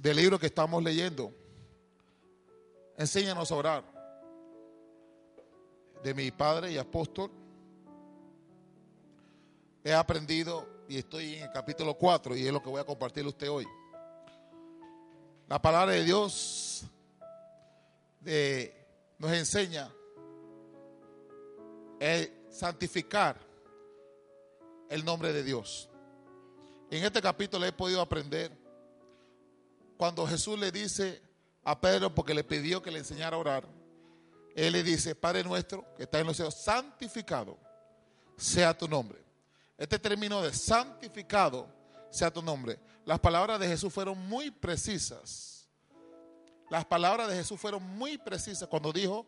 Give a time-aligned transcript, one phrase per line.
[0.00, 1.30] del libro que estamos leyendo.
[2.96, 3.84] Enséñanos a orar.
[6.02, 7.30] De mi padre y apóstol.
[9.84, 13.26] He aprendido y estoy en el capítulo 4 y es lo que voy a compartir
[13.26, 13.66] usted hoy.
[15.48, 16.84] La palabra de Dios
[19.18, 19.90] nos enseña
[22.00, 23.38] a santificar
[24.88, 25.90] el nombre de Dios.
[26.90, 28.59] En este capítulo he podido aprender
[30.00, 31.20] cuando Jesús le dice
[31.62, 33.68] a Pedro, porque le pidió que le enseñara a orar,
[34.54, 37.58] él le dice, Padre nuestro que está en los cielos, santificado
[38.34, 39.22] sea tu nombre.
[39.76, 41.68] Este término de santificado
[42.08, 42.80] sea tu nombre.
[43.04, 45.68] Las palabras de Jesús fueron muy precisas.
[46.70, 49.26] Las palabras de Jesús fueron muy precisas cuando dijo,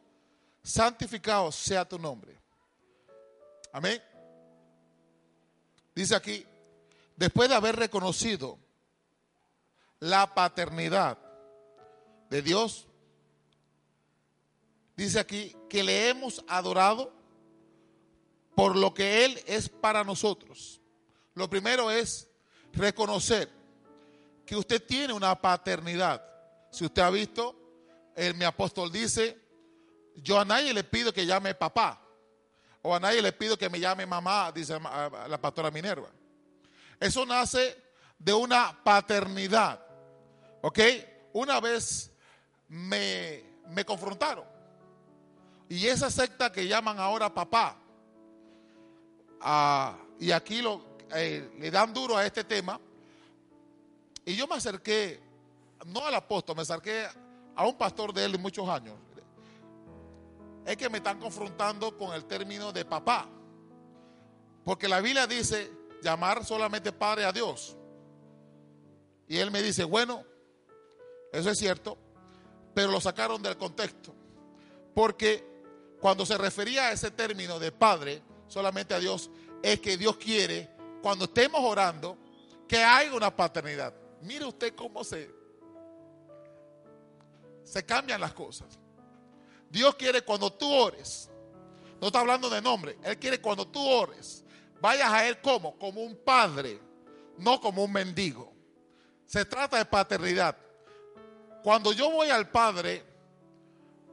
[0.62, 2.34] santificado sea tu nombre.
[3.74, 4.02] Amén.
[5.94, 6.46] Dice aquí,
[7.14, 8.58] después de haber reconocido
[10.02, 11.16] la paternidad
[12.28, 12.88] de Dios,
[14.96, 17.12] dice aquí que le hemos adorado
[18.56, 20.80] por lo que Él es para nosotros.
[21.34, 22.28] Lo primero es
[22.72, 23.48] reconocer
[24.44, 26.20] que usted tiene una paternidad.
[26.72, 27.54] Si usted ha visto,
[28.16, 29.38] el, mi apóstol dice,
[30.16, 32.02] yo a nadie le pido que llame papá,
[32.82, 36.08] o a nadie le pido que me llame mamá, dice la pastora Minerva.
[36.98, 37.80] Eso nace
[38.18, 39.81] de una paternidad.
[40.62, 40.78] ¿Ok?
[41.34, 42.10] Una vez
[42.68, 44.44] me, me confrontaron.
[45.68, 47.76] Y esa secta que llaman ahora papá,
[49.40, 50.82] ah, y aquí lo,
[51.14, 52.80] eh, le dan duro a este tema,
[54.24, 55.20] y yo me acerqué,
[55.86, 57.06] no al apóstol, me acerqué
[57.56, 58.94] a un pastor de él de muchos años.
[60.64, 63.28] Es que me están confrontando con el término de papá.
[64.64, 65.72] Porque la Biblia dice
[66.02, 67.76] llamar solamente padre a Dios.
[69.26, 70.24] Y él me dice, bueno,
[71.32, 71.96] eso es cierto,
[72.74, 74.14] pero lo sacaron del contexto.
[74.94, 75.44] Porque
[76.00, 79.30] cuando se refería a ese término de padre solamente a Dios,
[79.62, 82.18] es que Dios quiere, cuando estemos orando,
[82.68, 83.94] que haya una paternidad.
[84.22, 85.30] Mire usted cómo se,
[87.64, 88.78] se cambian las cosas.
[89.70, 91.30] Dios quiere cuando tú ores,
[92.00, 94.44] no está hablando de nombre, Él quiere cuando tú ores,
[94.80, 96.78] vayas a Él como, como un padre,
[97.38, 98.52] no como un mendigo.
[99.24, 100.56] Se trata de paternidad.
[101.62, 103.04] Cuando yo voy al Padre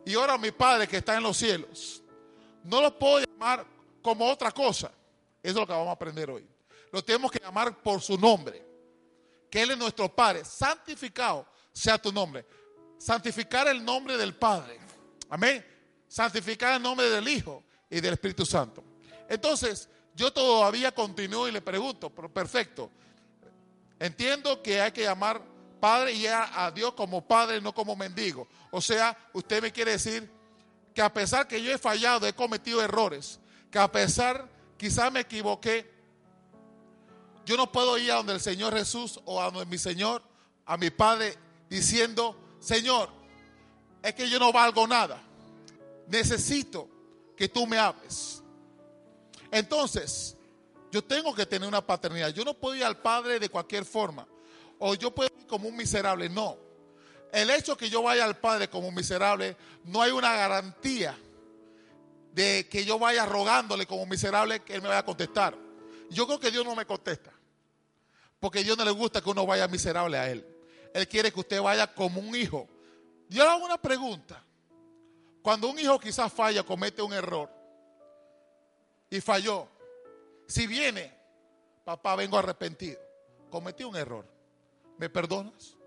[0.05, 2.03] y oro a mi Padre que está en los cielos,
[2.63, 3.65] no lo puedo llamar
[4.01, 4.91] como otra cosa.
[5.41, 6.47] Eso es lo que vamos a aprender hoy.
[6.91, 8.65] Lo tenemos que llamar por su nombre.
[9.49, 10.45] Que Él es nuestro Padre.
[10.45, 12.45] Santificado sea tu nombre.
[12.97, 14.79] Santificar el nombre del Padre.
[15.29, 15.65] Amén.
[16.07, 18.83] Santificar el nombre del Hijo y del Espíritu Santo.
[19.27, 22.91] Entonces, yo todavía continúo y le pregunto, pero perfecto.
[23.99, 25.41] Entiendo que hay que llamar
[25.79, 28.47] Padre y a Dios como Padre, no como mendigo.
[28.71, 30.29] O sea, usted me quiere decir
[30.93, 33.39] que a pesar que yo he fallado, he cometido errores,
[33.71, 34.47] que a pesar
[34.77, 35.89] quizás me equivoqué,
[37.45, 40.21] yo no puedo ir a donde el Señor Jesús o a donde mi Señor,
[40.65, 41.35] a mi Padre,
[41.69, 43.09] diciendo, Señor,
[44.03, 45.21] es que yo no valgo nada.
[46.07, 46.87] Necesito
[47.35, 48.43] que tú me hables.
[49.51, 50.35] Entonces,
[50.91, 52.29] yo tengo que tener una paternidad.
[52.29, 54.27] Yo no puedo ir al Padre de cualquier forma
[54.79, 56.29] o yo puedo ir como un miserable.
[56.29, 56.57] No.
[57.31, 61.15] El hecho que yo vaya al Padre como un miserable, no hay una garantía
[62.33, 65.55] de que yo vaya rogándole como un miserable que Él me vaya a contestar.
[66.09, 67.31] Yo creo que Dios no me contesta.
[68.39, 70.45] Porque a Dios no le gusta que uno vaya miserable a Él.
[70.93, 72.67] Él quiere que usted vaya como un hijo.
[73.27, 74.43] Yo le hago una pregunta.
[75.41, 77.49] Cuando un hijo quizás falla, comete un error
[79.09, 79.67] y falló,
[80.47, 81.11] si viene,
[81.83, 82.99] papá, vengo arrepentido,
[83.49, 84.25] cometí un error.
[84.99, 85.77] ¿Me perdonas?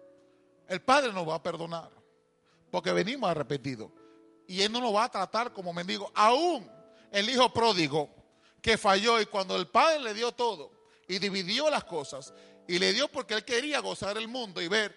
[0.66, 1.90] El Padre nos va a perdonar,
[2.70, 3.90] porque venimos arrepentidos.
[4.48, 6.10] Y Él no nos va a tratar como mendigo.
[6.14, 6.68] Aún
[7.12, 8.08] el hijo pródigo
[8.60, 10.72] que falló y cuando el Padre le dio todo
[11.06, 12.32] y dividió las cosas
[12.66, 14.96] y le dio porque Él quería gozar el mundo y ver,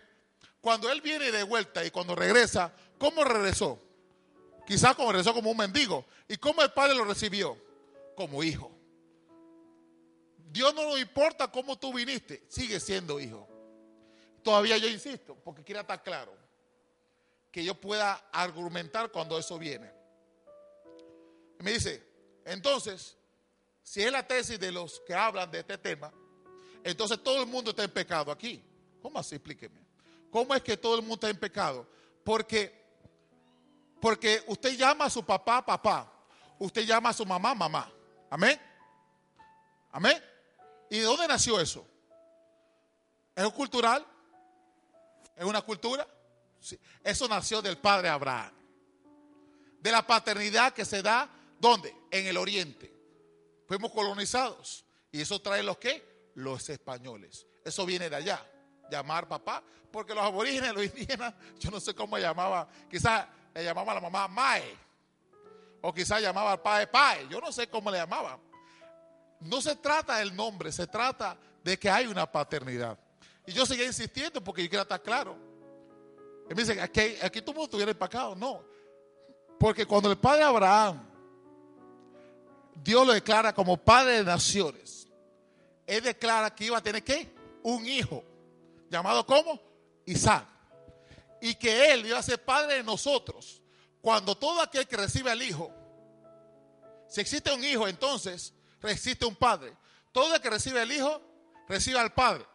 [0.62, 3.80] cuando Él viene de vuelta y cuando regresa, ¿cómo regresó?
[4.66, 6.06] Quizás como regresó como un mendigo.
[6.30, 7.58] ¿Y cómo el Padre lo recibió?
[8.16, 8.72] Como hijo.
[10.38, 13.55] Dios no nos importa cómo tú viniste, sigue siendo hijo.
[14.46, 16.32] Todavía yo insisto, porque quiero estar claro,
[17.52, 19.92] que yo pueda argumentar cuando eso viene.
[21.60, 22.08] Y me dice,
[22.46, 23.18] entonces,
[23.82, 26.14] si es la tesis de los que hablan de este tema,
[26.84, 28.64] entonces todo el mundo está en pecado aquí.
[29.02, 29.34] ¿Cómo así?
[29.34, 29.84] Explíqueme.
[30.30, 31.88] ¿Cómo es que todo el mundo está en pecado?
[32.24, 32.86] Porque,
[34.00, 36.14] porque usted llama a su papá papá,
[36.60, 37.92] usted llama a su mamá mamá.
[38.30, 38.62] Amén.
[39.92, 40.24] Amén.
[40.92, 41.84] ¿Y de dónde nació eso?
[43.36, 44.06] ¿Es cultural?
[45.36, 46.08] ¿Es una cultura?
[47.04, 48.52] Eso nació del padre Abraham.
[49.80, 51.30] De la paternidad que se da,
[51.60, 51.94] ¿dónde?
[52.10, 52.94] En el oriente.
[53.68, 54.86] Fuimos colonizados.
[55.12, 56.32] ¿Y eso trae los qué?
[56.36, 57.46] Los españoles.
[57.64, 58.46] Eso viene de allá.
[58.90, 59.64] Llamar papá.
[59.92, 62.68] Porque los aborígenes, los indígenas, yo no sé cómo llamaba.
[62.90, 64.78] Quizás le llamaba a la mamá Mae.
[65.82, 67.28] O quizás llamaba al padre Pae.
[67.30, 68.40] Yo no sé cómo le llamaban.
[69.42, 72.98] No se trata del nombre, se trata de que hay una paternidad.
[73.48, 75.38] Y yo seguía insistiendo porque yo quiero estar claro.
[76.50, 78.36] Y me dice, aquí, aquí todo el mundo tuviera el pecado.
[78.36, 78.64] No.
[79.60, 81.08] Porque cuando el padre Abraham,
[82.76, 85.08] Dios lo declara como padre de naciones,
[85.88, 87.34] él declara que iba a tener que
[87.64, 88.24] un hijo,
[88.90, 89.60] llamado como
[90.06, 90.48] Isaac.
[91.42, 93.62] Y que él iba a ser padre de nosotros.
[94.02, 95.72] Cuando todo aquel que recibe al hijo,
[97.08, 98.54] si existe un hijo, entonces
[98.84, 99.76] existe un padre.
[100.12, 101.22] Todo el que recibe al hijo,
[101.68, 102.46] recibe al padre.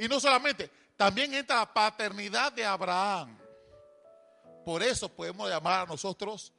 [0.00, 3.36] Y no solamente, también entra la paternidad de Abraham.
[4.64, 6.54] Por eso podemos llamar a nosotros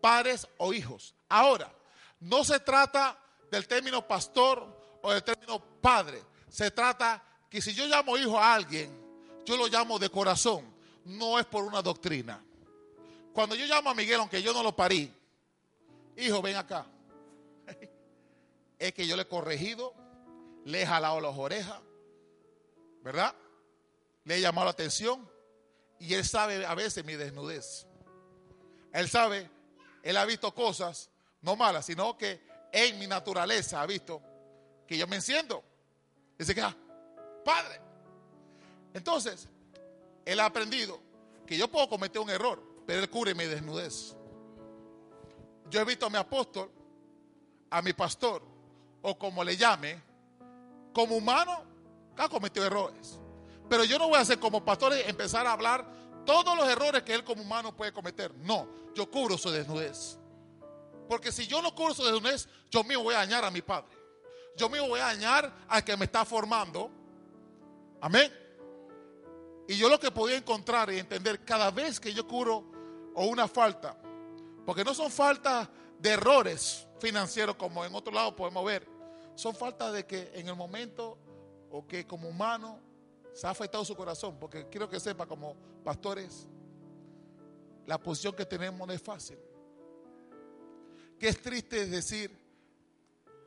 [0.00, 1.12] padres o hijos.
[1.28, 1.74] Ahora,
[2.20, 3.18] no se trata
[3.50, 6.22] del término pastor o del término padre.
[6.48, 7.20] Se trata
[7.50, 8.96] que si yo llamo hijo a alguien,
[9.44, 10.64] yo lo llamo de corazón.
[11.04, 12.40] No es por una doctrina.
[13.32, 15.12] Cuando yo llamo a Miguel, aunque yo no lo parí,
[16.16, 16.86] hijo, ven acá.
[18.78, 19.94] Es que yo le he corregido,
[20.64, 21.80] le he jalado las orejas,
[23.04, 23.34] ¿verdad?
[24.24, 25.30] Le he llamado la atención
[26.00, 27.86] y él sabe a veces mi desnudez.
[28.92, 29.48] Él sabe,
[30.02, 31.10] él ha visto cosas
[31.42, 32.40] no malas, sino que
[32.72, 34.22] en mi naturaleza ha visto
[34.88, 35.62] que yo me enciendo.
[36.38, 36.74] Dice que, ah,
[37.44, 37.78] padre.
[38.94, 39.48] Entonces,
[40.24, 40.98] él ha aprendido
[41.46, 44.16] que yo puedo cometer un error, pero él cubre mi desnudez.
[45.68, 46.70] Yo he visto a mi apóstol,
[47.68, 48.42] a mi pastor,
[49.02, 50.00] o como le llame,
[50.94, 51.73] como humano,
[52.16, 53.18] ha cometido errores.
[53.68, 55.86] Pero yo no voy a hacer como pastor empezar a hablar
[56.24, 58.34] todos los errores que él como humano puede cometer.
[58.36, 60.18] No, yo cubro su desnudez.
[61.08, 63.96] Porque si yo no cubro su desnudez, yo mismo voy a dañar a mi padre.
[64.56, 66.90] Yo mismo voy a dañar al que me está formando.
[68.00, 68.32] Amén.
[69.66, 72.64] Y yo lo que podía encontrar y entender cada vez que yo cubro
[73.14, 73.96] o una falta,
[74.66, 75.68] porque no son faltas
[75.98, 78.86] de errores financieros como en otro lado podemos ver,
[79.36, 81.16] son faltas de que en el momento
[81.76, 82.78] o que como humano
[83.32, 86.46] se ha afectado su corazón, porque quiero que sepa como pastores,
[87.84, 89.36] la posición que tenemos no es fácil.
[91.18, 92.30] Que es triste decir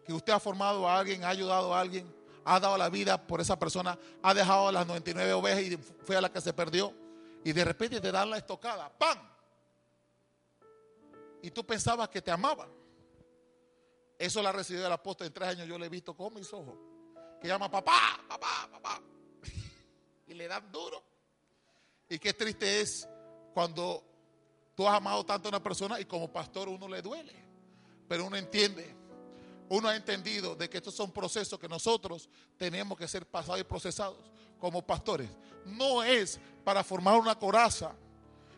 [0.03, 2.13] que usted ha formado a alguien, ha ayudado a alguien,
[2.43, 6.21] ha dado la vida por esa persona, ha dejado las 99 ovejas y fue a
[6.21, 6.93] la que se perdió.
[7.45, 9.19] Y de repente te dan la estocada, ¡pam!
[11.41, 12.67] Y tú pensabas que te amaba.
[14.19, 16.86] Eso la recibió el apóstol en tres años, yo le he visto con mis ojos.
[17.41, 19.01] Que llama papá, papá, papá.
[20.27, 21.03] Y le dan duro.
[22.09, 23.07] Y qué triste es
[23.53, 24.03] cuando
[24.75, 27.33] tú has amado tanto a una persona y como pastor uno le duele.
[28.07, 28.95] Pero uno entiende,
[29.69, 33.63] uno ha entendido de que estos son procesos que nosotros tenemos que ser pasados y
[33.63, 34.17] procesados
[34.59, 35.29] como pastores.
[35.65, 37.93] No es para formar una coraza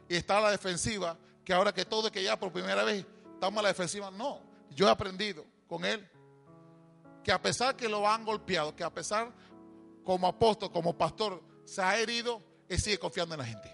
[0.08, 3.06] y estar a la defensiva, que ahora que todo es que ya por primera vez
[3.34, 4.12] estamos a la defensiva.
[4.12, 4.42] No,
[4.76, 6.08] yo he aprendido con él
[7.24, 9.32] que a pesar que lo han golpeado, que a pesar
[10.04, 13.72] como apóstol, como pastor, se ha herido, él sigue confiando en la gente.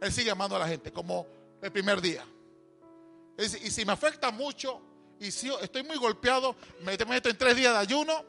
[0.00, 1.26] Él sigue amando a la gente como
[1.60, 2.24] el primer día.
[3.38, 4.80] y si me afecta mucho
[5.18, 8.24] y si estoy muy golpeado, me meto en tres días de ayuno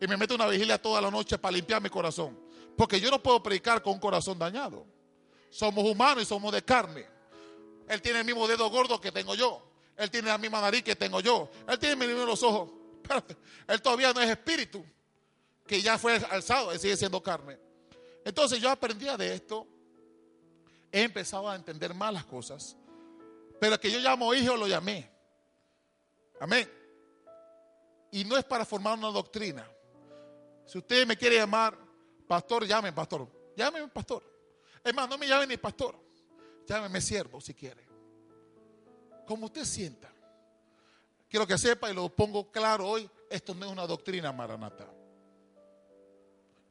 [0.00, 2.38] y me meto una vigilia toda la noche para limpiar mi corazón.
[2.76, 4.84] Porque yo no puedo predicar con un corazón dañado.
[5.48, 7.06] Somos humanos y somos de carne.
[7.88, 9.62] Él tiene el mismo dedo gordo que tengo yo.
[9.96, 11.48] Él tiene la misma nariz que tengo yo.
[11.68, 12.42] Él tiene los
[13.68, 14.84] él todavía no es espíritu,
[15.66, 17.58] que ya fue alzado, él sigue siendo carne.
[18.24, 19.66] Entonces yo aprendía de esto.
[20.90, 22.76] He empezado a entender más las cosas.
[23.60, 25.10] Pero que yo llamo hijo lo llamé.
[26.40, 26.70] Amén.
[28.12, 29.68] Y no es para formar una doctrina.
[30.66, 31.76] Si usted me quiere llamar
[32.26, 33.28] pastor, llame pastor.
[33.56, 34.22] Llámeme pastor.
[34.82, 35.98] Es más, no me llame ni pastor.
[36.66, 37.86] Llámeme siervo si quiere.
[39.26, 40.13] Como usted sienta.
[41.28, 44.88] Quiero que sepa y lo pongo claro hoy, esto no es una doctrina maranata.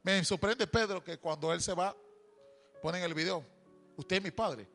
[0.02, 1.96] Me sorprende Pedro que cuando él se va,
[2.82, 3.44] ponen el video,
[3.96, 4.68] usted es mi padre.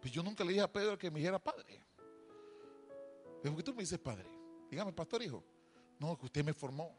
[0.00, 1.82] Pues yo nunca le dije a Pedro que me dijera padre.
[3.42, 4.26] ¿Por qué tú me dices padre?
[4.70, 5.42] Dígame, pastor hijo.
[5.98, 6.94] No, que usted me formó.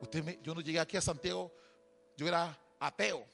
[0.00, 1.52] Usted me, yo no llegué aquí a Santiago,
[2.16, 3.24] yo era ateo.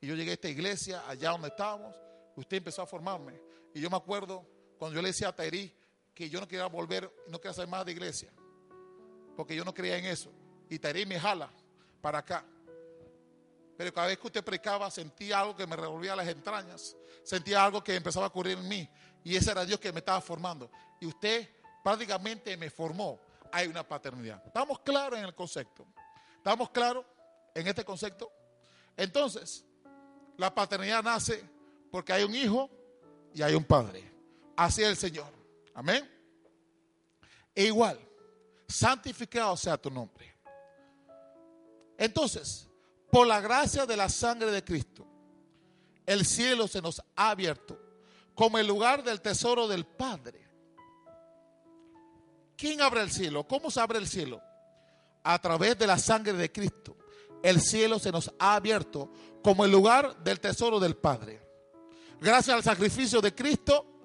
[0.00, 1.94] Y yo llegué a esta iglesia, allá donde estábamos,
[2.36, 3.40] usted empezó a formarme.
[3.74, 4.46] Y yo me acuerdo
[4.78, 5.74] cuando yo le decía a Tairi
[6.18, 8.28] que yo no quería volver, no quería saber más de iglesia,
[9.36, 10.32] porque yo no creía en eso.
[10.68, 11.48] Y Tairi me jala
[12.02, 12.44] para acá.
[13.76, 17.84] Pero cada vez que usted predicaba, sentía algo que me revolvía las entrañas, sentía algo
[17.84, 18.90] que empezaba a ocurrir en mí.
[19.22, 20.68] Y ese era Dios que me estaba formando.
[21.00, 21.48] Y usted
[21.84, 23.20] prácticamente me formó.
[23.52, 24.44] Hay una paternidad.
[24.44, 25.86] ¿Estamos claros en el concepto?
[26.36, 27.06] ¿Estamos claros
[27.54, 28.28] en este concepto?
[28.96, 29.64] Entonces,
[30.36, 31.44] la paternidad nace
[31.92, 32.68] porque hay un hijo
[33.32, 34.02] y hay un padre.
[34.56, 35.37] Así es el Señor.
[35.78, 36.08] Amén.
[37.54, 37.98] E igual,
[38.66, 40.34] santificado sea tu nombre.
[41.96, 42.68] Entonces,
[43.10, 45.06] por la gracia de la sangre de Cristo,
[46.04, 47.78] el cielo se nos ha abierto
[48.34, 50.46] como el lugar del tesoro del Padre.
[52.56, 53.46] ¿Quién abre el cielo?
[53.46, 54.42] ¿Cómo se abre el cielo?
[55.22, 56.96] A través de la sangre de Cristo
[57.42, 59.10] el cielo se nos ha abierto
[59.42, 61.40] como el lugar del tesoro del Padre.
[62.20, 63.97] Gracias al sacrificio de Cristo,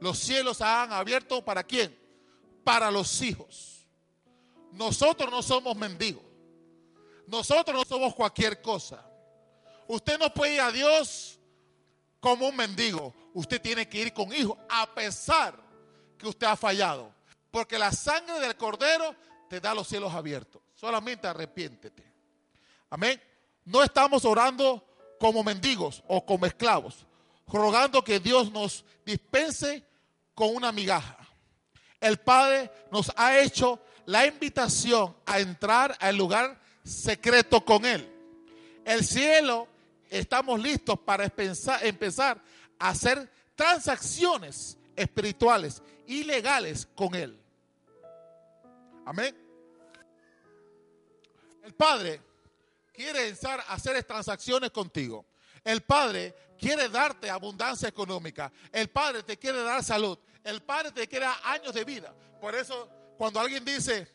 [0.00, 1.96] los cielos han abierto para quién?
[2.64, 3.86] Para los hijos.
[4.72, 6.22] Nosotros no somos mendigos.
[7.26, 9.04] Nosotros no somos cualquier cosa.
[9.86, 11.38] Usted no puede ir a Dios
[12.20, 13.14] como un mendigo.
[13.34, 15.58] Usted tiene que ir con hijos a pesar
[16.16, 17.12] que usted ha fallado.
[17.50, 19.14] Porque la sangre del cordero
[19.48, 20.62] te da los cielos abiertos.
[20.74, 22.12] Solamente arrepiéntete.
[22.90, 23.20] Amén.
[23.64, 24.84] No estamos orando
[25.18, 27.06] como mendigos o como esclavos,
[27.46, 29.84] rogando que Dios nos dispense
[30.38, 31.18] con una migaja.
[32.00, 38.08] El Padre nos ha hecho la invitación a entrar al lugar secreto con Él.
[38.84, 39.66] El cielo,
[40.08, 42.40] estamos listos para empezar
[42.78, 47.36] a hacer transacciones espirituales y legales con Él.
[49.06, 49.36] Amén.
[51.64, 52.22] El Padre
[52.92, 53.34] quiere
[53.66, 55.26] hacer transacciones contigo.
[55.64, 58.52] El Padre quiere darte abundancia económica.
[58.70, 60.16] El Padre te quiere dar salud.
[60.44, 62.14] El Padre te quiere dar años de vida.
[62.40, 64.08] Por eso, cuando alguien dice,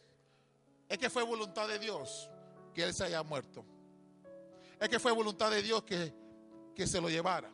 [0.89, 2.29] es que fue voluntad de Dios
[2.73, 3.65] que Él se haya muerto.
[4.79, 6.13] Es que fue voluntad de Dios que,
[6.75, 7.49] que se lo llevara.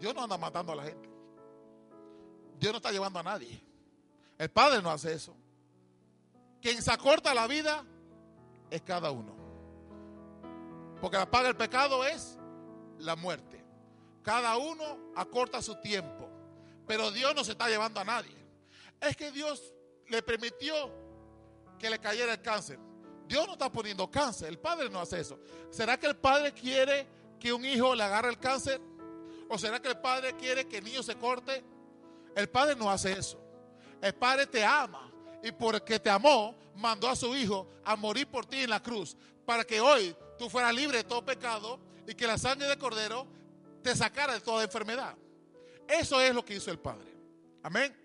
[0.00, 1.08] Dios no anda matando a la gente.
[2.58, 3.62] Dios no está llevando a nadie.
[4.36, 5.36] El Padre no hace eso.
[6.60, 7.84] Quien se acorta la vida
[8.70, 9.34] es cada uno.
[11.00, 12.38] Porque la paga del pecado es
[12.98, 13.64] la muerte.
[14.22, 16.27] Cada uno acorta su tiempo.
[16.88, 18.34] Pero Dios no se está llevando a nadie.
[19.00, 19.74] Es que Dios
[20.08, 20.90] le permitió
[21.78, 22.78] que le cayera el cáncer.
[23.28, 24.48] Dios no está poniendo cáncer.
[24.48, 25.38] El padre no hace eso.
[25.70, 27.06] ¿Será que el padre quiere
[27.38, 28.80] que un hijo le agarre el cáncer?
[29.50, 31.62] ¿O será que el padre quiere que el niño se corte?
[32.34, 33.38] El padre no hace eso.
[34.00, 35.12] El padre te ama.
[35.42, 39.14] Y porque te amó, mandó a su hijo a morir por ti en la cruz.
[39.44, 43.26] Para que hoy tú fueras libre de todo pecado y que la sangre de cordero
[43.82, 45.14] te sacara de toda enfermedad.
[45.88, 47.10] Eso es lo que hizo el Padre.
[47.62, 47.96] Amén.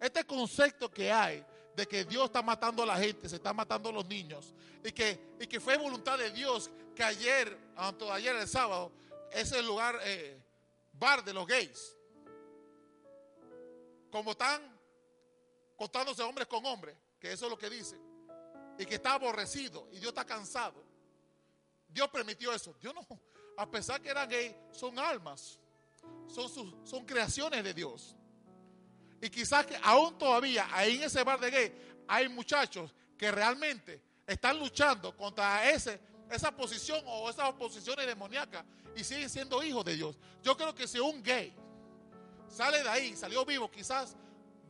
[0.00, 1.44] Este concepto que hay
[1.76, 4.90] de que Dios está matando a la gente, se está matando a los niños, y
[4.90, 8.90] que, y que fue voluntad de Dios que ayer, ayer el sábado,
[9.30, 10.40] es el lugar, eh,
[10.94, 11.94] bar de los gays.
[14.10, 14.60] Como están
[15.76, 17.96] contándose hombres con hombres, que eso es lo que dice,
[18.78, 20.82] y que está aborrecido, y Dios está cansado.
[21.88, 22.74] Dios permitió eso.
[22.80, 23.06] Dios no,
[23.56, 25.58] a pesar que eran gay, son almas,
[26.26, 28.16] son, sus, son creaciones de Dios.
[29.20, 31.72] Y quizás que aún todavía ahí en ese bar de gay
[32.06, 36.00] hay muchachos que realmente están luchando contra ese,
[36.30, 40.18] esa posición o esas oposiciones demoníacas y siguen siendo hijos de Dios.
[40.42, 41.52] Yo creo que si un gay
[42.48, 44.16] sale de ahí, salió vivo, quizás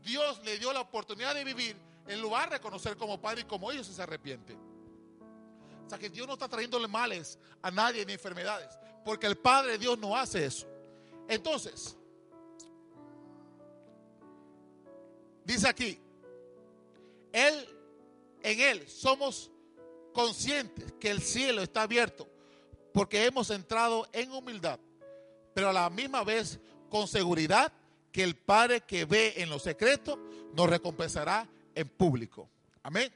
[0.02, 1.76] Dios le dio la oportunidad de vivir
[2.06, 4.56] en lugar de reconocer como padre y como ellos se arrepiente.
[5.86, 8.78] O sea que Dios no está trayéndole males a nadie ni enfermedades.
[9.06, 10.66] Porque el Padre de Dios no hace eso.
[11.28, 11.94] Entonces,
[15.44, 16.00] dice aquí,
[17.32, 17.68] Él,
[18.42, 19.50] en Él somos
[20.14, 22.26] conscientes que el cielo está abierto
[22.92, 24.80] porque hemos entrado en humildad,
[25.54, 26.58] pero a la misma vez
[26.88, 27.72] con seguridad
[28.10, 30.18] que el Padre que ve en lo secreto
[30.54, 32.48] nos recompensará en público.
[32.82, 33.12] Amén.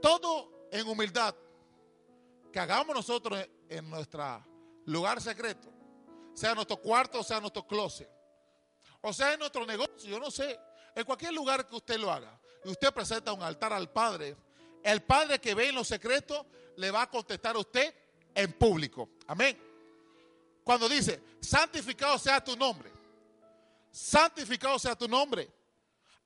[0.00, 1.34] Todo en humildad,
[2.52, 4.44] que hagamos nosotros en nuestro
[4.86, 5.71] lugar secreto,
[6.34, 8.08] sea nuestro cuarto, sea nuestro closet,
[9.00, 10.58] o sea en nuestro negocio, yo no sé,
[10.94, 14.36] en cualquier lugar que usted lo haga, y usted presenta un altar al Padre,
[14.82, 16.44] El Padre que ve en los secretos
[16.76, 17.94] le va a contestar a usted
[18.34, 19.10] en público.
[19.26, 19.56] Amén.
[20.64, 22.90] Cuando dice, santificado sea tu nombre.
[23.90, 25.50] Santificado sea tu nombre.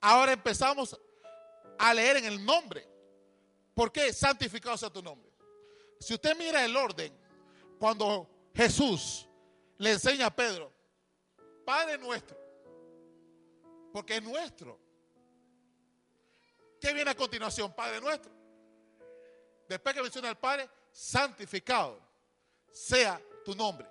[0.01, 0.99] Ahora empezamos
[1.79, 2.87] a leer en el nombre.
[3.75, 5.31] ¿Por qué santificado sea tu nombre?
[6.01, 7.13] Si usted mira el orden,
[7.79, 9.27] cuando Jesús
[9.79, 10.73] le enseña a Pedro,
[11.65, 12.37] Padre nuestro,
[13.93, 14.79] porque es nuestro.
[16.81, 17.75] ¿Qué viene a continuación?
[17.75, 18.33] Padre nuestro.
[19.69, 22.01] Después que menciona al Padre, santificado
[22.71, 23.87] sea tu nombre.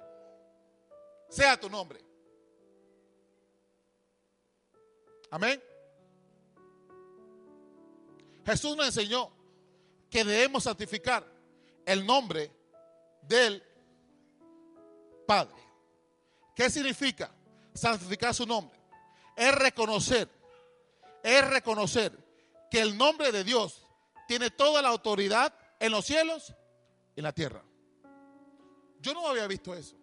[1.29, 1.99] Sea tu nombre.
[5.31, 5.61] Amén.
[8.45, 9.31] Jesús nos enseñó
[10.09, 11.25] que debemos santificar
[11.85, 12.51] el nombre
[13.23, 13.61] del
[15.25, 15.64] Padre.
[16.55, 17.29] ¿Qué significa
[17.73, 18.79] santificar su nombre?
[19.35, 20.29] Es reconocer,
[21.21, 22.17] es reconocer
[22.71, 23.85] que el nombre de Dios
[24.27, 26.53] tiene toda la autoridad en los cielos
[27.15, 27.61] y en la tierra.
[29.01, 29.97] Yo no había visto eso.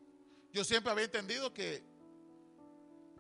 [0.53, 1.83] Yo siempre había entendido que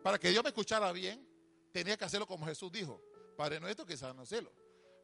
[0.03, 1.27] para que Dios me escuchara bien,
[1.73, 3.01] tenía que hacerlo como Jesús dijo.
[3.37, 4.53] Padre nuestro que está en los cielos.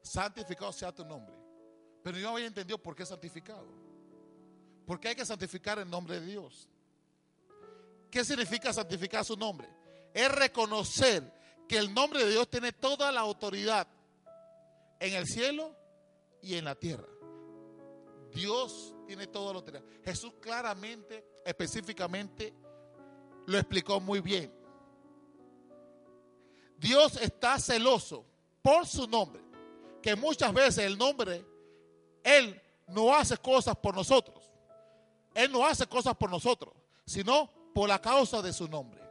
[0.02, 1.34] Santificado sea tu nombre.
[2.02, 3.66] Pero yo no había entendido por qué santificado.
[4.86, 6.68] ¿Por qué hay que santificar el nombre de Dios?
[8.10, 9.68] ¿Qué significa santificar su nombre?
[10.14, 11.32] Es reconocer
[11.68, 13.86] que el nombre de Dios tiene toda la autoridad
[14.98, 15.74] en el cielo
[16.40, 17.06] y en la tierra.
[18.32, 19.84] Dios tiene toda la autoridad.
[20.04, 22.54] Jesús claramente, específicamente,
[23.46, 24.52] lo explicó muy bien.
[26.78, 28.24] Dios está celoso
[28.62, 29.42] por su nombre,
[30.00, 31.44] que muchas veces el nombre,
[32.22, 34.44] Él no hace cosas por nosotros.
[35.34, 36.74] Él no hace cosas por nosotros,
[37.04, 39.02] sino por la causa de su nombre.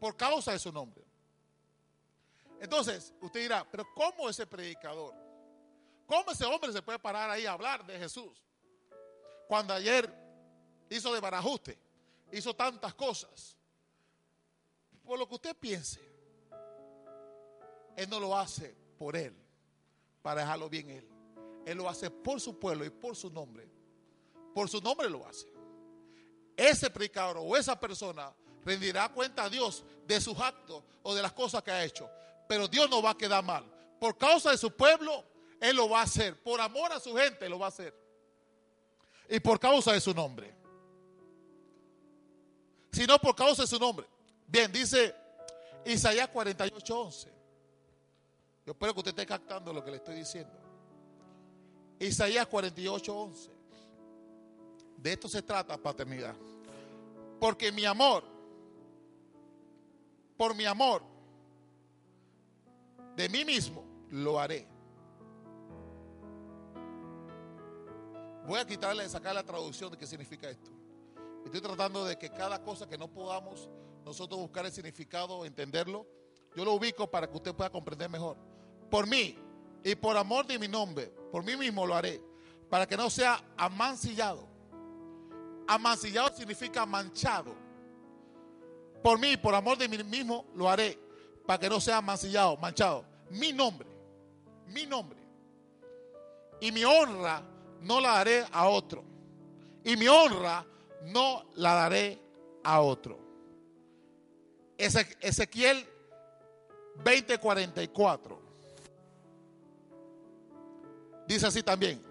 [0.00, 1.04] Por causa de su nombre.
[2.60, 5.14] Entonces, usted dirá, pero ¿cómo ese predicador?
[6.06, 8.42] ¿Cómo ese hombre se puede parar ahí a hablar de Jesús?
[9.46, 10.12] Cuando ayer
[10.90, 11.78] hizo de barajuste,
[12.32, 13.56] hizo tantas cosas.
[15.04, 16.00] Por lo que usted piense,
[17.96, 19.34] Él no lo hace por Él,
[20.22, 21.08] para dejarlo bien Él.
[21.66, 23.68] Él lo hace por su pueblo y por su nombre.
[24.54, 25.46] Por su nombre lo hace.
[26.58, 28.30] Ese predicador o esa persona
[28.66, 32.10] rendirá cuenta a Dios de sus actos o de las cosas que ha hecho
[32.48, 33.64] pero Dios no va a quedar mal.
[34.00, 35.22] Por causa de su pueblo,
[35.60, 36.42] Él lo va a hacer.
[36.42, 37.94] Por amor a su gente, lo va a hacer.
[39.28, 40.56] Y por causa de su nombre.
[42.90, 44.06] Si no por causa de su nombre.
[44.46, 45.14] Bien, dice
[45.84, 47.32] Isaías 48, 11.
[48.64, 50.52] Yo espero que usted esté captando lo que le estoy diciendo.
[52.00, 53.50] Isaías 48, 11.
[54.98, 56.34] De esto se trata, paternidad.
[57.38, 58.24] Porque mi amor,
[60.36, 61.02] por mi amor,
[63.16, 64.66] de mí mismo lo haré.
[68.46, 70.70] Voy a quitarle, sacar la traducción de qué significa esto.
[71.44, 73.68] Estoy tratando de que cada cosa que no podamos
[74.04, 76.06] nosotros buscar el significado, entenderlo,
[76.56, 78.36] yo lo ubico para que usted pueda comprender mejor.
[78.90, 79.36] Por mí
[79.84, 82.20] y por amor de mi nombre, por mí mismo lo haré,
[82.68, 84.48] para que no sea amancillado.
[85.68, 87.54] Amancillado significa manchado.
[89.02, 90.98] Por mí, por amor de mí mismo, lo haré,
[91.46, 93.88] para que no sea mancillado, manchado mi nombre,
[94.68, 95.18] mi nombre.
[96.60, 97.42] Y mi honra
[97.82, 99.04] no la daré a otro.
[99.84, 100.66] Y mi honra
[101.04, 102.20] no la daré
[102.64, 103.18] a otro.
[104.76, 105.86] Ezequiel
[107.04, 108.38] 20:44.
[111.26, 112.02] Dice así también.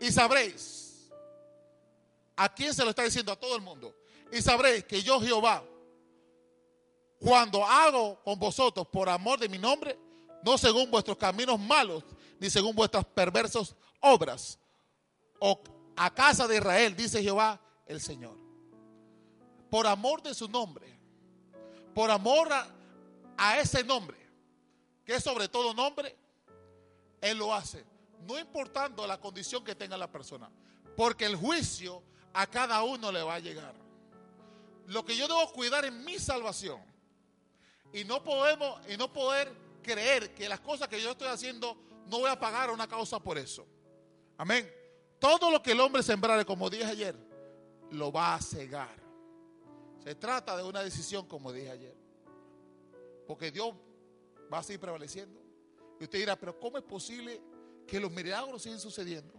[0.00, 0.85] Y sabréis,
[2.36, 3.32] ¿a quién se lo está diciendo?
[3.32, 3.94] A todo el mundo.
[4.30, 5.64] Y sabréis que yo Jehová,
[7.18, 9.98] cuando hago con vosotros por amor de mi nombre,
[10.42, 12.04] no según vuestros caminos malos,
[12.38, 14.58] ni según vuestras perversas obras.
[15.38, 15.60] O
[15.96, 18.36] a casa de Israel, dice Jehová el Señor.
[19.70, 20.98] Por amor de su nombre,
[21.94, 22.48] por amor
[23.36, 24.16] a, ese nombre,
[25.04, 26.16] que es sobre todo nombre,
[27.20, 27.84] Él lo hace,
[28.26, 30.50] no importando la condición que tenga la persona,
[30.96, 32.02] porque el juicio
[32.36, 33.74] a cada uno le va a llegar.
[34.88, 36.80] Lo que yo debo cuidar en mi salvación
[37.94, 39.50] y no podemos y no poder
[39.82, 41.76] creer que las cosas que yo estoy haciendo
[42.08, 43.66] no voy a pagar una causa por eso.
[44.36, 44.70] Amén.
[45.18, 47.16] Todo lo que el hombre sembrare, como dije ayer,
[47.90, 48.94] lo va a cegar.
[50.04, 51.96] Se trata de una decisión, como dije ayer.
[53.26, 53.74] Porque Dios
[54.52, 55.40] va a seguir prevaleciendo.
[55.98, 57.40] Y usted dirá, pero ¿cómo es posible
[57.86, 59.32] que los milagros siguen sucediendo?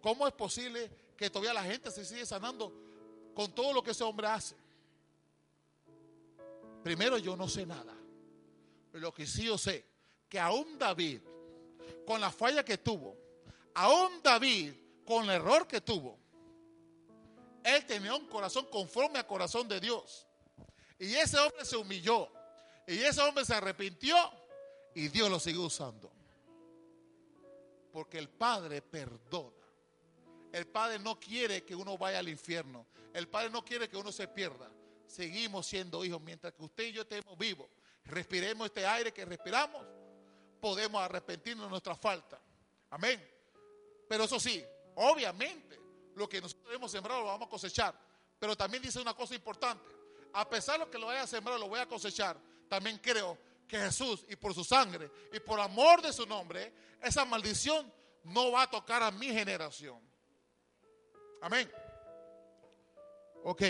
[0.00, 2.72] ¿Cómo es posible que todavía la gente se sigue sanando
[3.34, 4.54] con todo lo que ese hombre hace?
[6.82, 7.94] Primero, yo no sé nada.
[8.92, 9.84] Lo que sí yo sé,
[10.28, 11.20] que aún David,
[12.06, 13.16] con la falla que tuvo,
[13.74, 14.72] aún David,
[15.04, 16.16] con el error que tuvo,
[17.64, 20.26] él tenía un corazón conforme al corazón de Dios.
[20.98, 22.30] Y ese hombre se humilló.
[22.86, 24.16] Y ese hombre se arrepintió.
[24.94, 26.10] Y Dios lo sigue usando.
[27.92, 29.57] Porque el Padre perdona.
[30.52, 32.86] El Padre no quiere que uno vaya al infierno.
[33.12, 34.70] El Padre no quiere que uno se pierda.
[35.06, 36.20] Seguimos siendo hijos.
[36.20, 37.68] Mientras que usted y yo estemos vivos,
[38.04, 39.84] respiremos este aire que respiramos,
[40.60, 42.40] podemos arrepentirnos de nuestra falta.
[42.90, 43.22] Amén.
[44.08, 45.78] Pero eso sí, obviamente,
[46.14, 47.98] lo que nosotros hemos sembrado lo vamos a cosechar.
[48.38, 49.90] Pero también dice una cosa importante.
[50.32, 52.38] A pesar de lo que lo haya sembrado, lo voy a cosechar.
[52.68, 57.24] También creo que Jesús, y por su sangre, y por amor de su nombre, esa
[57.24, 57.92] maldición
[58.24, 60.00] no va a tocar a mi generación.
[61.40, 61.70] Amén.
[63.44, 63.62] Ok.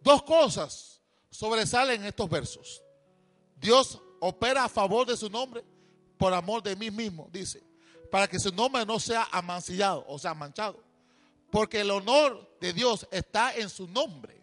[0.00, 1.00] Dos cosas
[1.30, 2.82] sobresalen en estos versos.
[3.56, 5.64] Dios opera a favor de su nombre
[6.18, 7.62] por amor de mí mismo, dice,
[8.10, 10.82] para que su nombre no sea amancillado, o sea, manchado.
[11.50, 14.40] Porque el honor de Dios está en su nombre.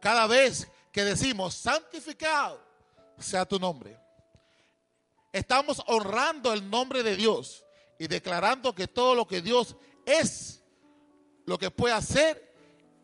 [0.00, 2.60] Cada vez que decimos santificado
[3.18, 3.98] sea tu nombre,
[5.32, 7.64] estamos honrando el nombre de Dios
[7.98, 9.76] y declarando que todo lo que Dios
[10.06, 10.62] es,
[11.44, 12.54] lo que puede hacer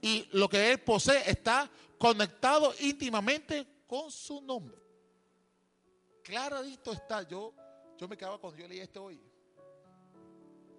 [0.01, 4.77] y lo que Él posee está conectado íntimamente con su nombre.
[6.23, 7.23] Clarito está.
[7.23, 7.55] Yo,
[7.97, 9.21] yo me quedaba cuando yo leí esto hoy.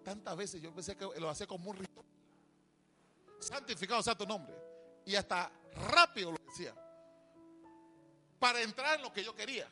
[0.03, 2.03] Tantas veces yo pensé que lo hacía como un rito.
[3.39, 4.53] Santificado sea tu nombre.
[5.05, 5.51] Y hasta
[5.89, 6.73] rápido lo decía.
[8.39, 9.69] Para entrar en lo que yo quería.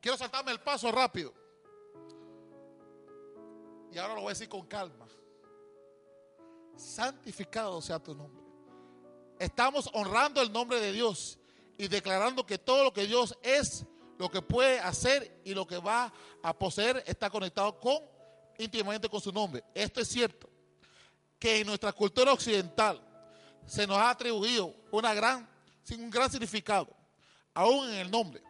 [0.00, 1.32] Quiero saltarme el paso rápido.
[3.92, 5.06] Y ahora lo voy a decir con calma.
[6.76, 8.42] Santificado sea tu nombre.
[9.38, 11.38] Estamos honrando el nombre de Dios
[11.76, 13.86] y declarando que todo lo que Dios es,
[14.18, 17.98] lo que puede hacer y lo que va a poseer está conectado con
[18.58, 19.62] íntimamente con su nombre.
[19.74, 20.50] Esto es cierto,
[21.38, 23.00] que en nuestra cultura occidental
[23.64, 25.48] se nos ha atribuido una gran,
[25.92, 26.88] un gran significado,
[27.54, 28.42] aún en el nombre.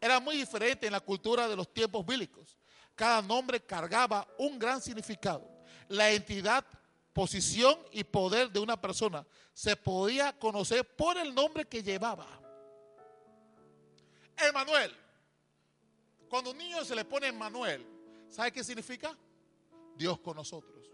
[0.00, 2.58] Era muy diferente en la cultura de los tiempos bíblicos.
[2.94, 5.48] Cada nombre cargaba un gran significado.
[5.88, 6.64] La entidad,
[7.12, 12.26] posición y poder de una persona se podía conocer por el nombre que llevaba.
[14.36, 14.94] Emanuel.
[16.28, 17.86] Cuando un niño se le pone Emanuel,
[18.32, 19.14] ¿Sabe qué significa?
[19.94, 20.90] Dios con nosotros.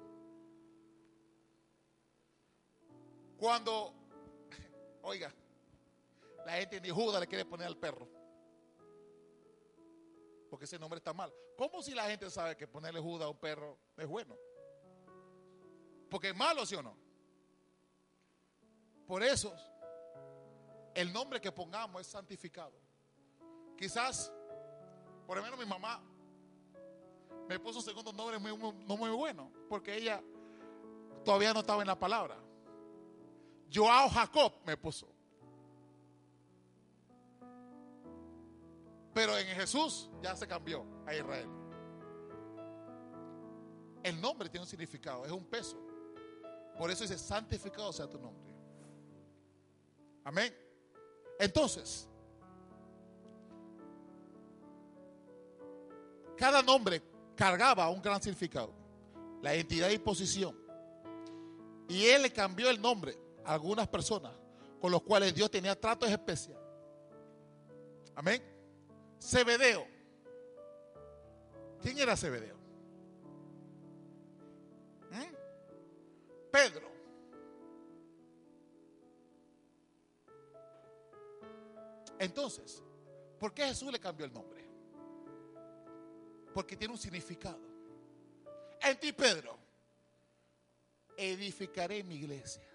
[3.37, 3.94] Cuando,
[5.02, 5.32] oiga,
[6.44, 8.08] la gente ni Judas le quiere poner al perro.
[10.48, 11.32] Porque ese nombre está mal.
[11.56, 14.37] ¿Cómo si la gente sabe que ponerle Judas a un perro es bueno?
[16.11, 16.96] Porque es malo, ¿sí o no?
[19.06, 19.54] Por eso,
[20.94, 22.78] el nombre que pongamos es santificado.
[23.76, 24.32] Quizás,
[25.26, 26.02] por lo menos mi mamá
[27.48, 28.56] me puso un segundo nombre muy,
[28.87, 30.22] no muy bueno, porque ella
[31.24, 32.37] todavía no estaba en la palabra.
[33.72, 35.17] Joao Jacob me puso.
[39.18, 41.48] Pero en Jesús ya se cambió a Israel.
[44.04, 45.76] El nombre tiene un significado, es un peso.
[46.78, 48.48] Por eso dice, santificado sea tu nombre.
[50.22, 50.54] Amén.
[51.40, 52.09] Entonces,
[56.37, 57.02] cada nombre
[57.35, 58.72] cargaba un gran significado,
[59.42, 60.57] la identidad y posición.
[61.88, 64.33] Y él le cambió el nombre a algunas personas
[64.81, 66.62] con los cuales Dios tenía tratos especiales.
[68.14, 68.57] Amén.
[69.18, 69.87] Cebedeo.
[71.83, 72.57] ¿Quién era Cebedeo?
[75.11, 75.35] ¿Mm?
[76.50, 76.88] Pedro.
[82.18, 82.83] Entonces,
[83.38, 84.59] ¿por qué Jesús le cambió el nombre?
[86.59, 87.61] porque tiene un significado.
[88.81, 89.57] En ti, Pedro,
[91.16, 92.68] edificaré mi iglesia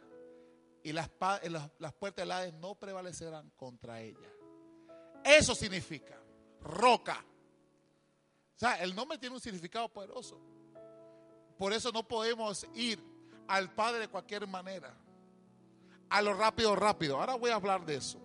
[0.81, 1.09] y las,
[1.79, 4.31] las, puertas del no prevalecerán contra ella.
[5.21, 6.17] Eso significa
[6.63, 7.23] roca.
[8.55, 10.39] O sea, el nombre tiene un significado poderoso.
[11.57, 13.03] Por eso no podemos ir
[13.47, 14.95] al Padre de cualquier manera.
[16.09, 17.19] A lo rápido, rápido.
[17.19, 18.19] Ahora voy a hablar de eso.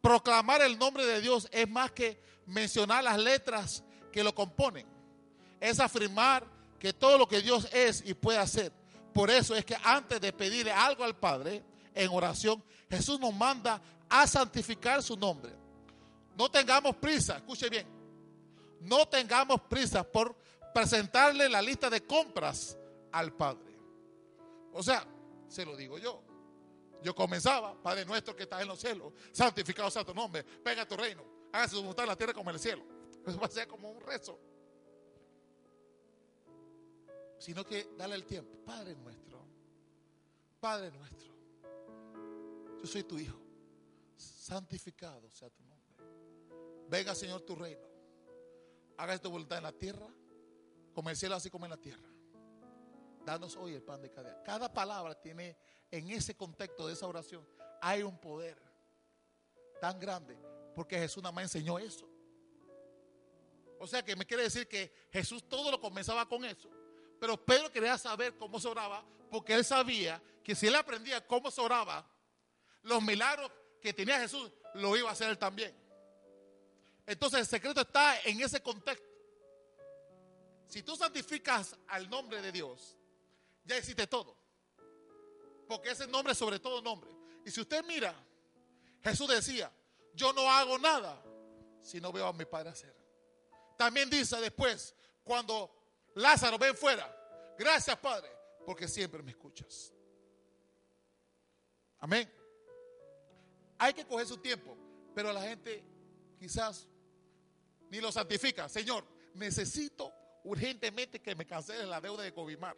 [0.00, 4.86] Proclamar el nombre de Dios es más que mencionar las letras que lo componen.
[5.60, 6.46] Es afirmar
[6.78, 8.72] que todo lo que Dios es y puede hacer.
[9.12, 11.62] Por eso es que antes de pedirle algo al Padre
[11.94, 15.59] en oración, Jesús nos manda a santificar su nombre.
[16.36, 17.86] No tengamos prisa, escuche bien,
[18.80, 20.36] no tengamos prisa por
[20.72, 22.78] presentarle la lista de compras
[23.12, 23.76] al Padre.
[24.72, 25.06] O sea,
[25.48, 26.22] se lo digo yo.
[27.02, 30.96] Yo comenzaba, Padre nuestro que estás en los cielos, santificado sea tu nombre, venga tu
[30.96, 32.84] reino, hágase su voluntad en la tierra como en el cielo.
[33.26, 34.38] Eso va a ser como un rezo.
[37.38, 38.58] Sino que dale el tiempo.
[38.66, 39.42] Padre nuestro,
[40.60, 41.32] Padre nuestro,
[42.80, 43.38] yo soy tu hijo.
[44.16, 45.69] Santificado sea tu nombre.
[46.90, 47.86] Venga, Señor, tu reino.
[48.96, 50.08] Haga tu voluntad en la tierra,
[50.92, 52.08] como el cielo, así como en la tierra.
[53.24, 54.42] Danos hoy el pan de cada día.
[54.42, 55.56] Cada palabra tiene,
[55.88, 57.46] en ese contexto de esa oración,
[57.80, 58.60] hay un poder
[59.80, 60.36] tan grande,
[60.74, 62.10] porque Jesús nada más enseñó eso.
[63.78, 66.68] O sea que me quiere decir que Jesús todo lo comenzaba con eso.
[67.20, 71.52] Pero Pedro quería saber cómo se oraba, porque él sabía que si él aprendía cómo
[71.52, 72.04] se oraba,
[72.82, 75.72] los milagros que tenía Jesús lo iba a hacer él también.
[77.10, 79.04] Entonces el secreto está en ese contexto.
[80.68, 82.96] Si tú santificas al nombre de Dios,
[83.64, 84.36] ya hiciste todo.
[85.66, 87.10] Porque ese nombre es sobre todo nombre.
[87.44, 88.14] Y si usted mira,
[89.02, 89.72] Jesús decía,
[90.14, 91.20] yo no hago nada
[91.82, 92.94] si no veo a mi Padre hacer.
[93.76, 94.94] También dice después,
[95.24, 95.68] cuando
[96.14, 97.12] Lázaro ven fuera,
[97.58, 98.30] gracias Padre,
[98.64, 99.92] porque siempre me escuchas.
[101.98, 102.32] Amén.
[103.78, 104.76] Hay que coger su tiempo,
[105.12, 105.82] pero la gente
[106.38, 106.86] quizás
[107.90, 108.68] ni lo santifica.
[108.68, 110.12] Señor, necesito
[110.44, 112.76] urgentemente que me cancele la deuda de Covimar.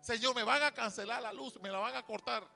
[0.00, 2.48] Señor, me van a cancelar la luz, me la van a cortar.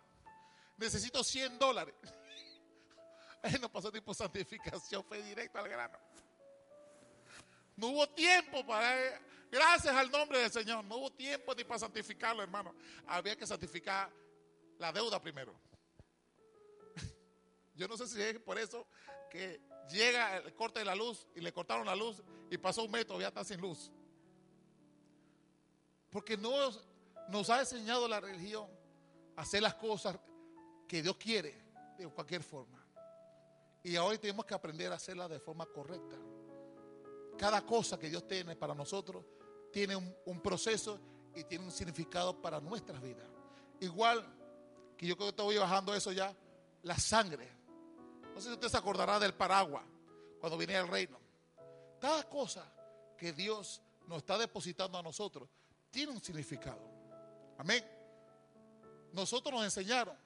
[0.78, 1.94] Necesito 100 dólares.
[3.60, 5.98] No pasó tiempo santificación, fue directo al grano.
[7.74, 9.20] No hubo tiempo para...
[9.50, 10.84] Gracias al nombre del Señor.
[10.84, 12.72] No hubo tiempo ni para santificarlo, hermano.
[13.04, 14.08] Había que santificar
[14.78, 15.52] la deuda primero.
[17.74, 18.86] Yo no sé si es por eso
[19.28, 22.90] que llega el corte de la luz y le cortaron la luz y pasó un
[22.90, 23.90] metro, ya está sin luz.
[26.10, 26.52] Porque no
[27.28, 28.68] nos ha enseñado la religión
[29.36, 30.18] a hacer las cosas
[30.86, 31.58] que Dios quiere
[31.96, 32.78] de cualquier forma.
[33.82, 36.16] Y hoy tenemos que aprender a hacerlas de forma correcta.
[37.38, 39.24] Cada cosa que Dios tiene para nosotros
[39.72, 41.00] tiene un, proceso
[41.34, 43.26] y tiene un significado para nuestras vidas.
[43.80, 44.24] Igual
[44.96, 46.36] que yo creo que estoy bajando eso ya,
[46.82, 47.48] la sangre.
[48.34, 49.84] No sé si usted se acordará del paraguas
[50.40, 51.18] cuando viene el reino.
[52.00, 52.64] Cada cosa
[53.16, 55.48] que Dios nos está depositando a nosotros
[55.90, 56.82] tiene un significado.
[57.58, 57.84] Amén.
[59.12, 60.16] Nosotros nos enseñaron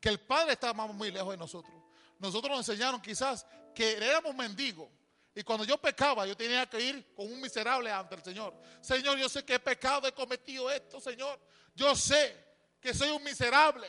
[0.00, 1.74] que el Padre estaba muy lejos de nosotros.
[2.18, 4.88] Nosotros nos enseñaron quizás que éramos mendigos.
[5.34, 8.54] Y cuando yo pecaba, yo tenía que ir con un miserable ante el Señor.
[8.80, 11.40] Señor, yo sé que he pecado, he cometido esto, Señor.
[11.74, 12.36] Yo sé
[12.80, 13.88] que soy un miserable.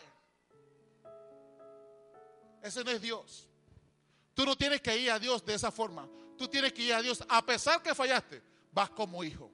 [2.63, 3.47] Ese no es Dios.
[4.35, 6.07] Tú no tienes que ir a Dios de esa forma.
[6.37, 8.43] Tú tienes que ir a Dios a pesar que fallaste.
[8.71, 9.49] Vas como hijo.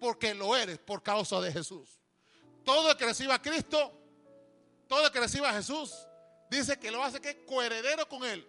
[0.00, 1.88] Porque lo eres por causa de Jesús.
[2.64, 3.92] Todo el que reciba a Cristo,
[4.88, 5.94] todo el que reciba a Jesús,
[6.50, 8.46] dice que lo hace que coheredero con Él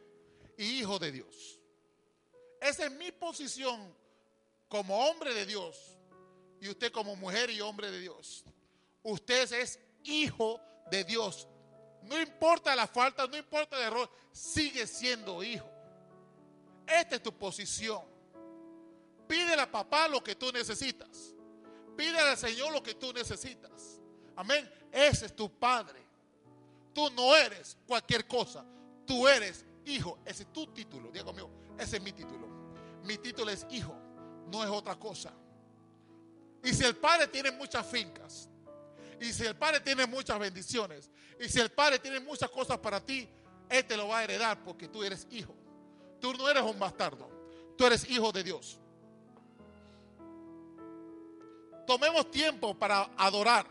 [0.58, 1.60] y hijo de Dios.
[2.60, 3.96] Esa es mi posición
[4.68, 5.98] como hombre de Dios
[6.60, 8.44] y usted como mujer y hombre de Dios.
[9.04, 11.48] Usted es hijo de Dios.
[12.04, 15.70] No importa la falta, no importa el error, sigue siendo hijo.
[16.88, 18.02] Esta es tu posición.
[19.28, 21.36] Pídele a papá lo que tú necesitas.
[21.96, 24.00] Pídele al Señor lo que tú necesitas.
[24.36, 24.68] Amén.
[24.92, 26.02] Ese es tu padre.
[26.94, 28.66] Tú no eres cualquier cosa.
[29.06, 30.18] Tú eres hijo.
[30.26, 31.12] Ese es tu título.
[31.12, 31.52] Diga conmigo.
[31.78, 32.48] Ese es mi título.
[33.04, 33.94] Mi título es hijo.
[34.48, 35.32] No es otra cosa.
[36.64, 38.50] Y si el padre tiene muchas fincas.
[39.20, 41.10] Y si el padre tiene muchas bendiciones.
[41.40, 43.28] Y si el padre tiene muchas cosas para ti.
[43.70, 45.56] Él te lo va a heredar porque tú eres hijo.
[46.20, 47.30] Tú no eres un bastardo.
[47.78, 48.80] Tú eres hijo de Dios.
[51.86, 53.66] Tomemos tiempo para adorar,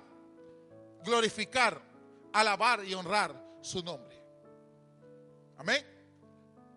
[1.04, 1.88] glorificar
[2.32, 4.16] alabar y honrar su nombre.
[5.56, 5.84] Amén.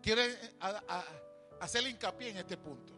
[0.02, 0.22] Quiero
[1.60, 2.94] hacerle hincapié en este punto.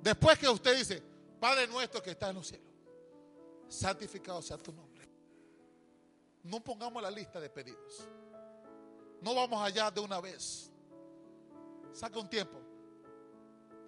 [0.00, 1.02] Después que usted dice,
[1.40, 2.71] Padre nuestro que está en los cielos,
[3.68, 5.08] santificado sea tu nombre.
[6.42, 8.08] No pongamos la lista de pedidos.
[9.20, 10.70] No vamos allá de una vez.
[11.92, 12.58] Saca un tiempo.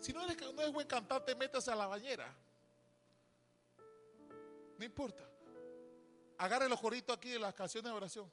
[0.00, 2.32] Si no eres, no es buen cantante, métase a la bañera.
[4.78, 5.34] No importa
[6.38, 8.30] agarre los coritos aquí de las canciones de oración.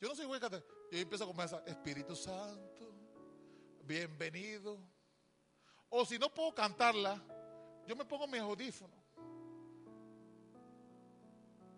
[0.00, 0.66] Yo no soy buen cantante.
[0.90, 2.92] Yo empiezo a comenzar, Espíritu Santo,
[3.82, 4.78] bienvenido.
[5.88, 7.20] O si no puedo cantarla,
[7.86, 9.03] yo me pongo mis audífonos.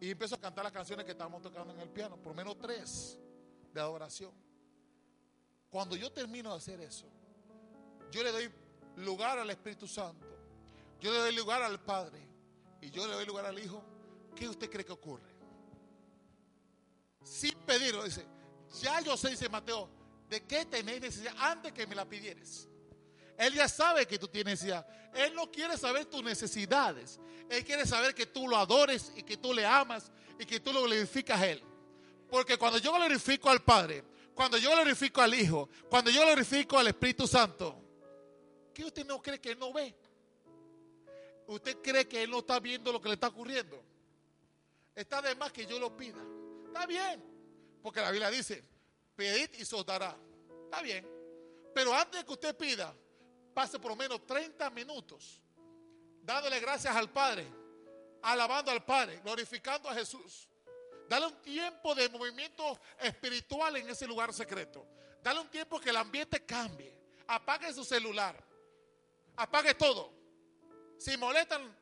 [0.01, 3.19] Y empiezo a cantar las canciones que estamos tocando en el piano, por menos tres
[3.73, 4.33] de adoración.
[5.71, 7.07] Cuando yo termino de hacer eso,
[8.11, 8.51] yo le doy
[8.97, 10.27] lugar al Espíritu Santo,
[11.01, 12.21] yo le doy lugar al Padre
[12.81, 13.83] y yo le doy lugar al Hijo.
[14.35, 15.37] ¿Qué usted cree que ocurre?
[17.27, 18.05] sin pedirlo.
[18.05, 18.25] Dice,
[18.81, 19.89] ya yo sé, dice Mateo,
[20.29, 22.69] de qué tenéis necesidad antes que me la pidieres.
[23.39, 24.87] Él ya sabe que tú tienes necesidad.
[25.15, 27.21] Él no quiere saber tus necesidades.
[27.49, 30.73] Él quiere saber que tú lo adores y que tú le amas y que tú
[30.73, 31.63] lo glorificas a Él.
[32.31, 36.89] Porque cuando yo glorifico al Padre, cuando yo glorifico al Hijo, cuando yo glorifico al
[36.89, 37.81] Espíritu Santo,
[38.75, 39.95] ¿qué usted no cree que Él no ve?
[41.47, 43.83] ¿Usted cree que Él no está viendo lo que le está ocurriendo?
[44.95, 46.19] Está de más que yo lo pida.
[46.67, 47.23] Está bien.
[47.83, 48.65] Porque la Biblia dice,
[49.15, 50.17] pedid y se os dará.
[50.65, 51.07] Está bien.
[51.75, 52.95] Pero antes de que usted pida,
[53.57, 55.41] pase por lo menos 30 minutos
[56.21, 57.47] dándole gracias al Padre,
[58.21, 60.47] alabando al Padre, glorificando a Jesús.
[61.09, 64.87] Dale un tiempo de movimiento espiritual en ese lugar secreto.
[65.23, 66.95] Dale un tiempo que el ambiente cambie.
[67.29, 68.37] Apague su celular.
[69.37, 70.13] Apague todo.
[70.99, 71.75] Si molestan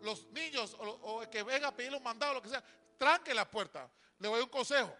[0.00, 2.64] los niños o, que venga a pedirle un mandado, lo que sea,
[2.96, 3.90] tranque la puerta.
[4.18, 4.96] Le doy un consejo.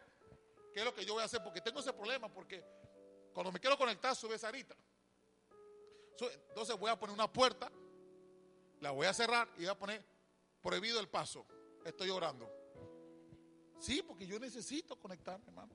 [0.75, 1.43] ¿Qué es lo que yo voy a hacer?
[1.43, 2.29] Porque tengo ese problema.
[2.29, 2.63] Porque
[3.33, 4.77] cuando me quiero conectar, sube Sarita.
[6.49, 7.71] Entonces voy a poner una puerta,
[8.81, 10.05] la voy a cerrar y voy a poner
[10.61, 11.47] prohibido el paso.
[11.85, 12.51] Estoy orando.
[13.79, 15.75] Sí, porque yo necesito conectarme, hermano.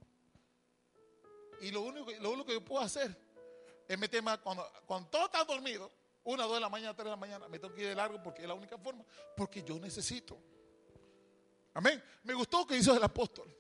[1.62, 3.16] Y lo único, lo único que yo puedo hacer
[3.88, 5.90] es meterme cuando, cuando todo está dormido,
[6.26, 8.22] una, dos de la mañana, tres de la mañana, me tengo que ir de largo
[8.22, 9.04] porque es la única forma,
[9.36, 10.38] porque yo necesito.
[11.74, 12.02] Amén.
[12.24, 13.54] Me gustó lo que hizo el apóstol.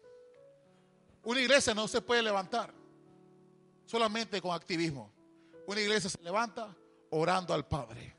[1.23, 2.73] Una iglesia no se puede levantar
[3.85, 5.11] solamente con activismo.
[5.65, 6.76] Una iglesia se levanta
[7.12, 8.15] orando al Padre,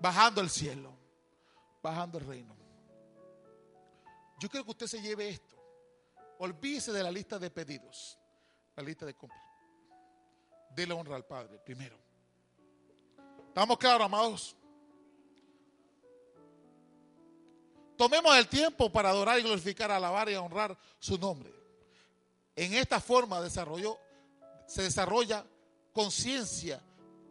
[0.00, 0.92] bajando el cielo,
[1.82, 2.56] bajando el reino.
[4.38, 5.56] Yo quiero que usted se lleve esto.
[6.38, 8.18] Olvídese de la lista de pedidos,
[8.76, 9.42] la lista de compras.
[10.70, 11.98] Dele honra al Padre primero.
[13.48, 14.56] ¿Estamos claros, amados?
[17.96, 21.52] Tomemos el tiempo para adorar y glorificar, alabar y honrar su nombre.
[22.56, 23.46] En esta forma
[24.66, 25.44] se desarrolla
[25.92, 26.80] conciencia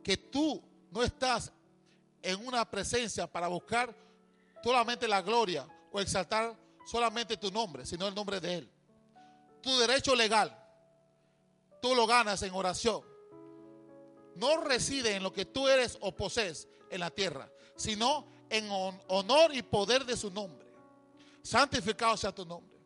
[0.04, 1.52] que tú no estás
[2.22, 3.96] en una presencia para buscar
[4.64, 8.72] solamente la gloria o exaltar solamente tu nombre, sino el nombre de Él.
[9.62, 10.58] Tu derecho legal,
[11.82, 13.04] tú lo ganas en oración.
[14.36, 18.70] No reside en lo que tú eres o posees en la tierra, sino en
[19.08, 20.68] honor y poder de su nombre.
[21.42, 22.78] Santificado sea tu nombre.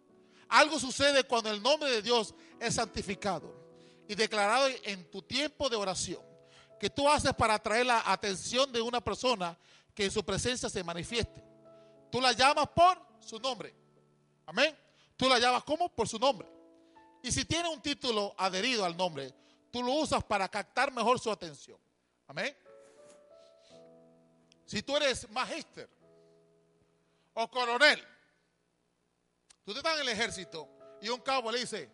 [0.49, 3.62] Algo sucede cuando el nombre de Dios es santificado
[4.07, 6.21] y declarado en tu tiempo de oración,
[6.79, 9.57] que tú haces para atraer la atención de una persona
[9.93, 11.43] que en su presencia se manifieste.
[12.11, 13.73] Tú la llamas por su nombre.
[14.45, 14.77] Amén.
[15.15, 16.47] Tú la llamas como por su nombre.
[17.21, 19.33] Y si tiene un título adherido al nombre,
[19.71, 21.77] tú lo usas para captar mejor su atención.
[22.27, 22.55] Amén.
[24.65, 25.89] Si tú eres magíster
[27.33, 28.03] o coronel,
[29.63, 30.67] tú estás en el ejército
[31.01, 31.89] y un cabo le dice,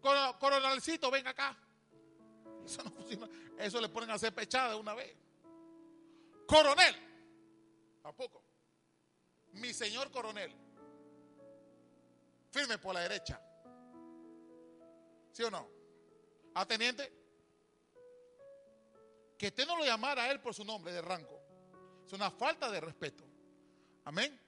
[0.00, 1.56] coronelcito, ven acá.
[2.64, 3.28] Eso no funciona.
[3.58, 5.16] Eso le ponen a hacer pechada una vez.
[6.46, 6.94] Coronel.
[8.02, 8.42] Tampoco.
[9.52, 10.54] Mi señor coronel.
[12.50, 13.40] Firme por la derecha.
[15.32, 15.68] ¿Sí o no?
[16.54, 17.12] ¿A teniente?
[19.36, 21.40] Que usted no lo llamara a él por su nombre de rango.
[22.04, 23.24] Es una falta de respeto.
[24.04, 24.38] Amén.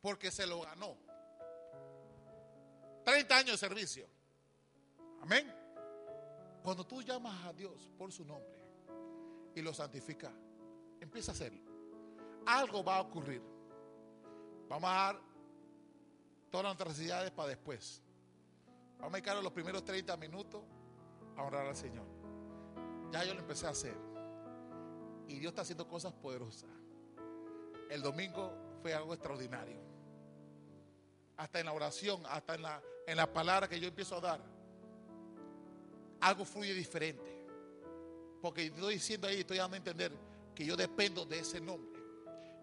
[0.00, 0.96] Porque se lo ganó.
[3.04, 4.19] 30 años de servicio.
[5.20, 5.60] Amén.
[6.62, 8.58] Cuando tú llamas a Dios por su nombre
[9.54, 10.32] y lo santificas,
[11.00, 11.60] empieza a hacerlo.
[12.46, 13.42] Algo va a ocurrir.
[14.68, 15.20] Vamos a dar
[16.50, 18.02] todas nuestras necesidades para después.
[18.98, 20.62] Vamos a dedicar los primeros 30 minutos
[21.36, 22.06] a honrar al Señor.
[23.10, 23.96] Ya yo lo empecé a hacer.
[25.26, 26.70] Y Dios está haciendo cosas poderosas.
[27.88, 28.52] El domingo
[28.82, 29.80] fue algo extraordinario.
[31.36, 34.59] Hasta en la oración, hasta en la, en la palabra que yo empiezo a dar
[36.20, 37.44] algo fluye diferente.
[38.40, 40.12] Porque estoy diciendo ahí, estoy dando a entender
[40.54, 42.00] que yo dependo de ese nombre.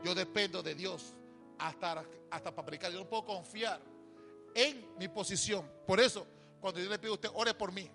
[0.03, 1.13] Yo dependo de Dios
[1.59, 2.91] hasta, hasta para predicar.
[2.91, 3.81] Yo no puedo confiar
[4.53, 5.69] en mi posición.
[5.85, 6.25] Por eso,
[6.59, 7.89] cuando yo le pido a usted, ore por mí.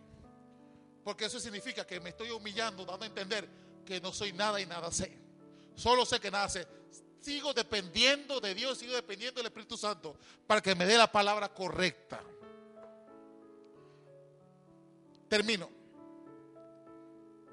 [1.04, 3.48] Porque eso significa que me estoy humillando, dando a entender
[3.84, 5.18] que no soy nada y nada sé.
[5.74, 6.66] Solo sé que nada sé.
[7.20, 11.52] Sigo dependiendo de Dios, sigo dependiendo del Espíritu Santo para que me dé la palabra
[11.52, 12.20] correcta.
[15.32, 15.70] Termino.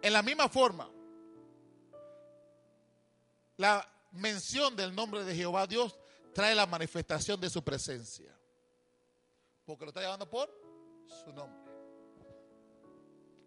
[0.01, 0.91] En la misma forma,
[3.55, 5.97] la mención del nombre de Jehová Dios
[6.33, 8.37] trae la manifestación de su presencia.
[9.63, 10.53] Porque lo está llamando por
[11.23, 11.71] su nombre.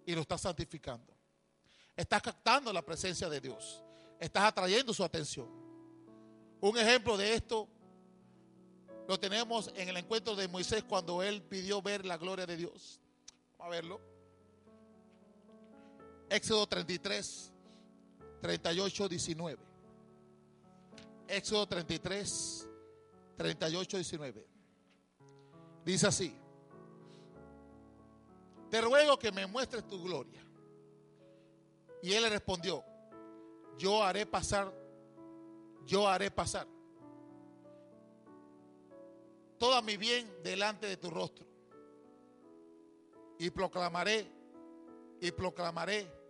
[0.06, 1.12] Y lo está santificando.
[1.94, 3.84] Estás captando la presencia de Dios.
[4.18, 5.50] Estás atrayendo su atención.
[6.58, 7.68] Un ejemplo de esto
[9.06, 12.98] lo tenemos en el encuentro de Moisés cuando él pidió ver la gloria de Dios.
[13.58, 14.11] Vamos a verlo.
[16.32, 17.52] Éxodo 33,
[18.40, 19.58] 38, 19.
[21.28, 22.68] Éxodo 33,
[23.36, 24.46] 38, 19.
[25.84, 26.34] Dice así.
[28.70, 30.42] Te ruego que me muestres tu gloria.
[32.02, 32.82] Y él le respondió,
[33.76, 34.72] yo haré pasar,
[35.84, 36.66] yo haré pasar
[39.58, 41.46] toda mi bien delante de tu rostro.
[43.38, 44.26] Y proclamaré,
[45.20, 46.21] y proclamaré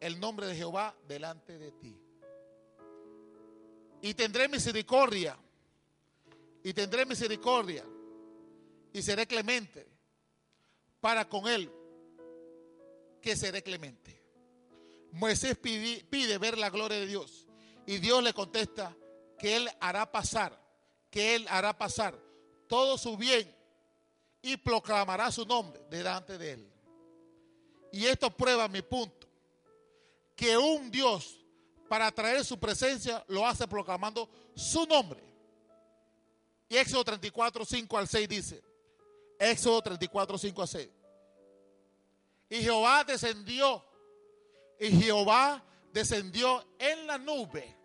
[0.00, 1.96] el nombre de Jehová delante de ti.
[4.02, 5.36] Y tendré misericordia,
[6.62, 7.84] y tendré misericordia,
[8.92, 9.86] y seré clemente
[11.00, 11.70] para con él,
[13.20, 14.22] que seré clemente.
[15.12, 17.46] Moisés pide, pide ver la gloria de Dios,
[17.86, 18.94] y Dios le contesta
[19.38, 20.60] que él hará pasar,
[21.10, 22.28] que él hará pasar
[22.68, 23.52] todo su bien
[24.42, 26.72] y proclamará su nombre delante de él.
[27.90, 29.17] Y esto prueba mi punto,
[30.38, 31.44] que un Dios
[31.88, 35.20] para traer su presencia lo hace proclamando su nombre.
[36.68, 38.62] Y Éxodo 34, 5 al 6 dice,
[39.40, 40.88] Éxodo 34, 5 al 6.
[42.50, 43.84] Y Jehová descendió,
[44.78, 47.76] y Jehová descendió en la nube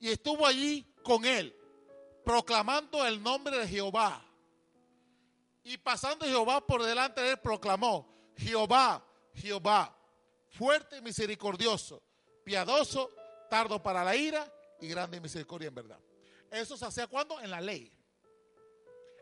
[0.00, 1.54] y estuvo allí con él
[2.24, 4.24] proclamando el nombre de Jehová.
[5.62, 9.94] Y pasando Jehová por delante de él, proclamó, Jehová, Jehová,
[10.56, 12.02] fuerte y misericordioso,
[12.44, 13.10] piadoso,
[13.50, 14.50] tardo para la ira
[14.80, 15.98] y grande misericordia en verdad.
[16.50, 17.40] Eso se hacía cuando?
[17.40, 17.90] En la ley,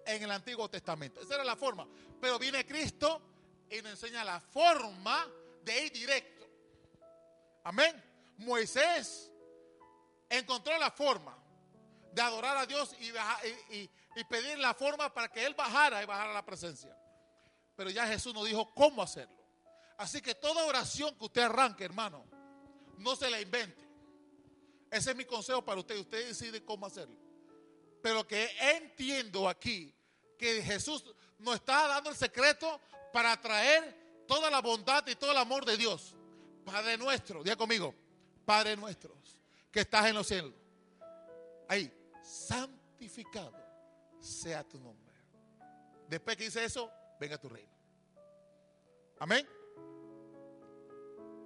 [0.05, 1.21] en el Antiguo Testamento.
[1.21, 1.89] Esa era la forma.
[2.21, 3.21] Pero viene Cristo
[3.71, 5.27] y nos enseña la forma
[5.63, 6.47] de ir directo.
[7.65, 8.03] Amén.
[8.39, 9.31] Moisés
[10.29, 11.37] encontró la forma
[12.13, 16.45] de adorar a Dios y, pedir la forma para que Él bajara y bajara la
[16.45, 16.95] presencia.
[17.75, 19.42] Pero ya Jesús nos dijo cómo hacerlo.
[20.03, 22.25] Así que toda oración que usted arranque, hermano,
[22.99, 23.89] no se la invente.
[24.91, 25.97] Ese es mi consejo para usted.
[25.97, 27.15] Usted decide cómo hacerlo.
[28.03, 29.95] Pero que entiendo aquí
[30.37, 31.05] que Jesús
[31.39, 32.81] nos está dando el secreto
[33.13, 36.17] para traer toda la bondad y todo el amor de Dios.
[36.65, 37.95] Padre nuestro, diga conmigo,
[38.45, 39.15] Padre nuestro,
[39.71, 40.53] que estás en los cielos.
[41.69, 41.93] Ahí,
[42.25, 43.55] santificado
[44.19, 45.15] sea tu nombre.
[46.09, 46.91] Después que dice eso,
[47.21, 47.71] venga tu reino.
[49.21, 49.62] Amén.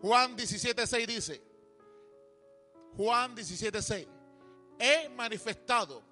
[0.02, 1.42] Juan 17:6 dice,
[2.96, 4.06] Juan 17:6,
[4.78, 6.02] he manifestado,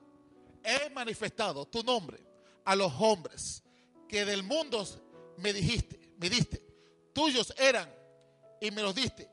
[0.62, 2.18] he manifestado tu nombre
[2.64, 3.62] a los hombres
[4.08, 4.84] que del mundo
[5.38, 6.64] me dijiste, me diste,
[7.12, 7.92] tuyos eran
[8.60, 9.30] y me los diste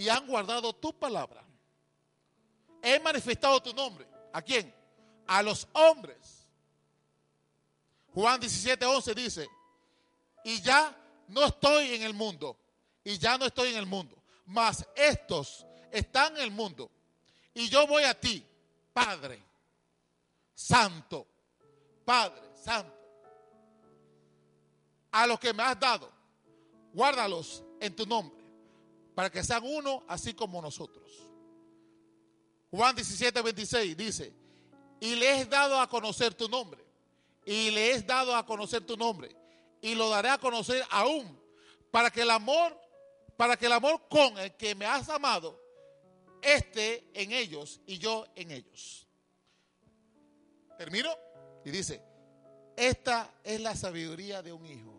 [0.00, 1.44] y han guardado tu palabra.
[2.82, 4.06] He manifestado tu nombre.
[4.32, 4.74] ¿A quién?
[5.26, 6.48] A los hombres.
[8.14, 9.48] Juan 17, 11 dice,
[10.42, 10.96] y ya
[11.28, 12.56] no estoy en el mundo,
[13.04, 16.90] y ya no estoy en el mundo, mas estos están en el mundo,
[17.54, 18.44] y yo voy a ti,
[18.92, 19.42] Padre
[20.54, 21.26] Santo,
[22.04, 22.94] Padre Santo,
[25.10, 26.10] a los que me has dado,
[26.92, 28.42] guárdalos en tu nombre,
[29.14, 31.10] para que sean uno así como nosotros.
[32.70, 34.32] Juan 17, 26 dice,
[35.00, 36.84] y le he dado a conocer tu nombre,
[37.44, 39.34] y le he dado a conocer tu nombre,
[39.80, 41.38] y lo daré a conocer aún,
[41.90, 42.78] para que el amor,
[43.40, 45.58] para que el amor con el que me has amado
[46.42, 49.08] esté en ellos y yo en ellos.
[50.76, 51.08] Termino
[51.64, 52.02] y dice,
[52.76, 54.92] esta es la sabiduría de un hijo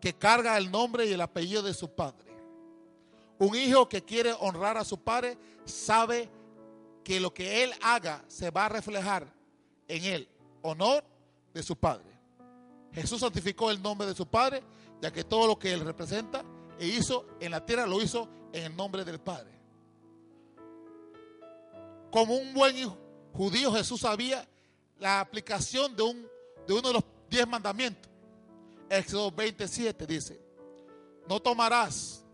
[0.00, 2.30] que carga el nombre y el apellido de su padre.
[3.40, 6.28] Un hijo que quiere honrar a su padre sabe
[7.02, 9.26] que lo que él haga se va a reflejar
[9.88, 10.28] en el
[10.62, 11.02] honor
[11.52, 12.16] de su padre.
[12.92, 14.62] Jesús santificó el nombre de su padre,
[15.02, 16.44] ya que todo lo que él representa
[16.78, 19.58] e hizo en la tierra lo hizo en el nombre del Padre.
[22.10, 22.74] Como un buen
[23.32, 24.48] judío, Jesús sabía
[24.98, 26.26] la aplicación de, un,
[26.66, 28.10] de uno de los diez mandamientos.
[28.88, 30.40] Éxodo 27 dice,
[31.28, 32.24] no tomarás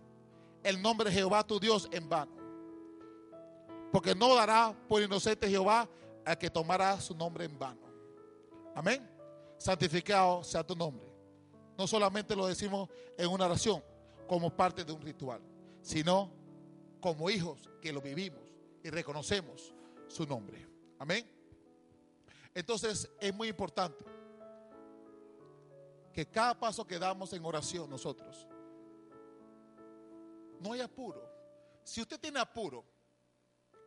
[0.63, 2.33] el nombre de Jehová tu Dios en vano,
[3.91, 5.89] porque no dará por inocente Jehová
[6.25, 7.81] al que tomará su nombre en vano.
[8.75, 9.11] Amén.
[9.59, 11.07] Santificado sea tu nombre.
[11.77, 12.89] No solamente lo decimos
[13.19, 13.83] en una oración
[14.27, 15.41] como parte de un ritual,
[15.83, 16.33] sino
[17.01, 18.43] como hijos que lo vivimos
[18.83, 19.75] y reconocemos
[20.09, 20.67] su nombre.
[20.99, 21.29] Amén.
[22.55, 24.05] Entonces es muy importante
[26.13, 28.47] que cada paso que damos en oración nosotros,
[30.61, 31.21] no hay apuro.
[31.83, 32.85] Si usted tiene apuro,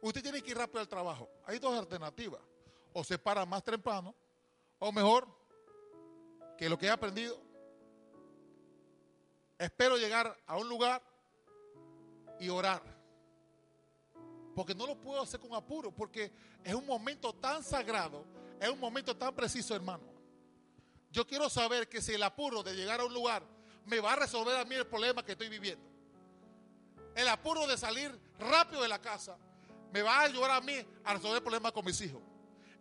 [0.01, 1.29] usted tiene que ir rápido al trabajo.
[1.45, 2.41] Hay dos alternativas.
[2.93, 4.13] O se para más temprano,
[4.79, 5.27] o mejor,
[6.57, 7.39] que lo que he aprendido,
[9.57, 11.01] espero llegar a un lugar
[12.39, 12.81] y orar.
[14.55, 16.31] Porque no lo puedo hacer con apuro, porque
[16.63, 18.25] es un momento tan sagrado,
[18.59, 20.03] es un momento tan preciso, hermano.
[21.11, 23.43] Yo quiero saber que si el apuro de llegar a un lugar
[23.85, 25.85] me va a resolver a mí el problema que estoy viviendo.
[27.15, 29.37] El apuro de salir rápido de la casa
[29.91, 32.21] me va a ayudar a mí a resolver el problema con mis hijos.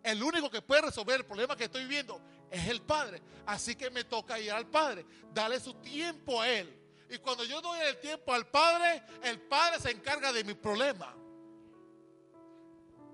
[0.03, 2.21] El único que puede resolver el problema que estoy viviendo
[2.51, 3.21] es el Padre.
[3.45, 6.73] Así que me toca ir al Padre, darle su tiempo a Él.
[7.09, 11.15] Y cuando yo doy el tiempo al Padre, el Padre se encarga de mi problema.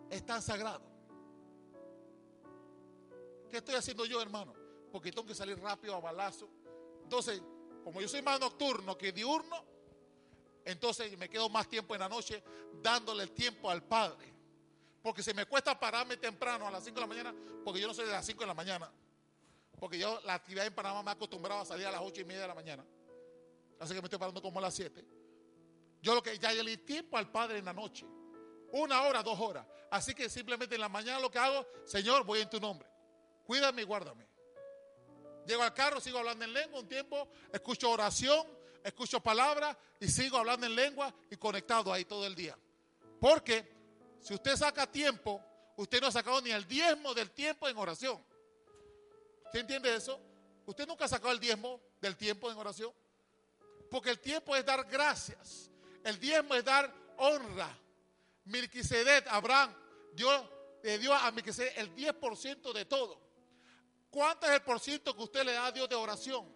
[0.10, 0.82] Es tan sagrado.
[3.50, 4.54] ¿Qué estoy haciendo yo, hermano?
[4.92, 6.50] Porque tengo que salir rápido a balazo.
[7.04, 7.42] Entonces,
[7.84, 9.64] como yo soy más nocturno que diurno,
[10.66, 12.44] entonces me quedo más tiempo en la noche
[12.82, 14.34] dándole el tiempo al Padre.
[15.02, 17.94] Porque se me cuesta pararme temprano a las 5 de la mañana, porque yo no
[17.94, 18.92] soy de las 5 de la mañana.
[19.84, 22.24] Porque yo la actividad en Panamá me ha acostumbrado a salir a las 8 y
[22.24, 22.86] media de la mañana.
[23.82, 25.06] Así que me estoy parando como a las 7.
[26.02, 28.06] Yo lo que ya le di tiempo al Padre en la noche.
[28.72, 29.68] Una hora, dos horas.
[29.92, 32.88] Así que simplemente en la mañana lo que hago, Señor, voy en tu nombre.
[33.46, 34.26] Cuídame y guárdame.
[35.46, 38.48] Llego al carro, sigo hablando en lengua un tiempo, escucho oración,
[38.86, 42.58] escucho palabras y sigo hablando en lengua y conectado ahí todo el día.
[43.20, 43.70] Porque
[44.22, 45.44] si usted saca tiempo,
[45.76, 48.24] usted no ha sacado ni el diezmo del tiempo en oración.
[49.54, 50.20] ¿Usted entiende eso?
[50.66, 52.91] Usted nunca ha sacado el diezmo del tiempo en oración.
[53.91, 55.70] Porque el tiempo es dar gracias.
[56.04, 57.70] El diezmo es dar honra.
[58.45, 59.72] Milquisedec, Abraham,
[60.14, 60.43] Dios
[60.82, 63.22] le dio a Milquisedec el 10% de todo.
[64.10, 66.51] ¿Cuánto es el por ciento que usted le da a Dios de oración?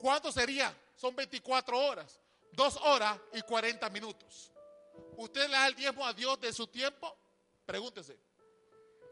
[0.00, 0.76] ¿Cuánto sería?
[0.96, 2.18] Son 24 horas,
[2.50, 4.50] 2 horas y 40 minutos.
[5.16, 7.16] ¿Usted le da el diezmo a Dios de su tiempo?
[7.64, 8.18] Pregúntese.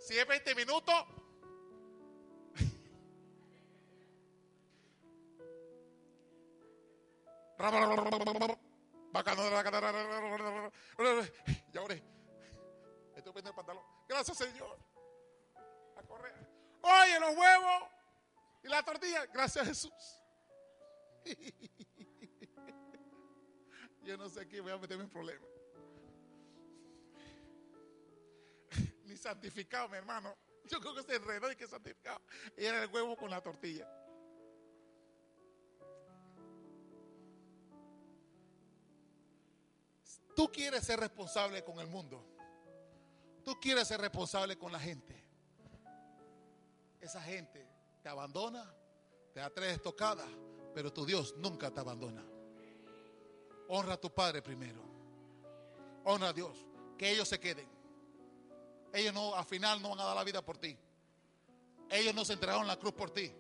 [0.01, 0.93] Si es 20 minutos,
[11.73, 12.03] ya oré.
[13.17, 13.85] Estoy poniendo el pantalón.
[14.09, 14.79] Gracias, Señor.
[15.97, 16.35] A correr.
[16.83, 17.83] Oye, los huevos
[18.63, 19.27] y la tortilla.
[19.27, 19.93] Gracias, Jesús.
[24.03, 25.49] Yo no sé aquí voy a meterme en problemas.
[29.05, 30.37] Ni santificado, mi hermano.
[30.65, 32.21] Yo creo que se enredó y que santificado.
[32.57, 33.89] Y era el huevo con la tortilla.
[40.35, 42.25] Tú quieres ser responsable con el mundo.
[43.45, 45.23] Tú quieres ser responsable con la gente.
[47.01, 47.67] Esa gente
[48.03, 48.75] te abandona,
[49.33, 50.27] te da tres tocadas,
[50.75, 52.25] pero tu Dios nunca te abandona.
[53.69, 54.83] Honra a tu Padre primero.
[56.05, 56.57] Honra a Dios.
[56.99, 57.69] Que ellos se queden.
[58.93, 60.77] Ellos no, al final no van a dar la vida por ti.
[61.91, 63.33] Ellos no se entregaron la cruz por ti.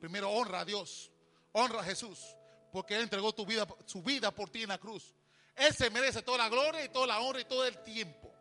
[0.00, 1.10] Primero honra a Dios.
[1.52, 2.36] Honra a Jesús.
[2.72, 5.14] Porque Él entregó tu vida, su vida por ti en la cruz.
[5.56, 8.32] Él se merece toda la gloria y toda la honra y todo el tiempo.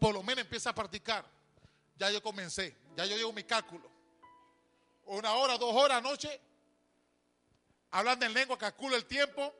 [0.00, 1.24] Por lo menos empieza a practicar.
[1.96, 2.76] Ya yo comencé.
[2.96, 3.90] Ya yo llevo mi cálculo.
[5.06, 6.40] Una hora, dos horas anoche.
[7.90, 9.52] Hablando en lengua, calculo el tiempo.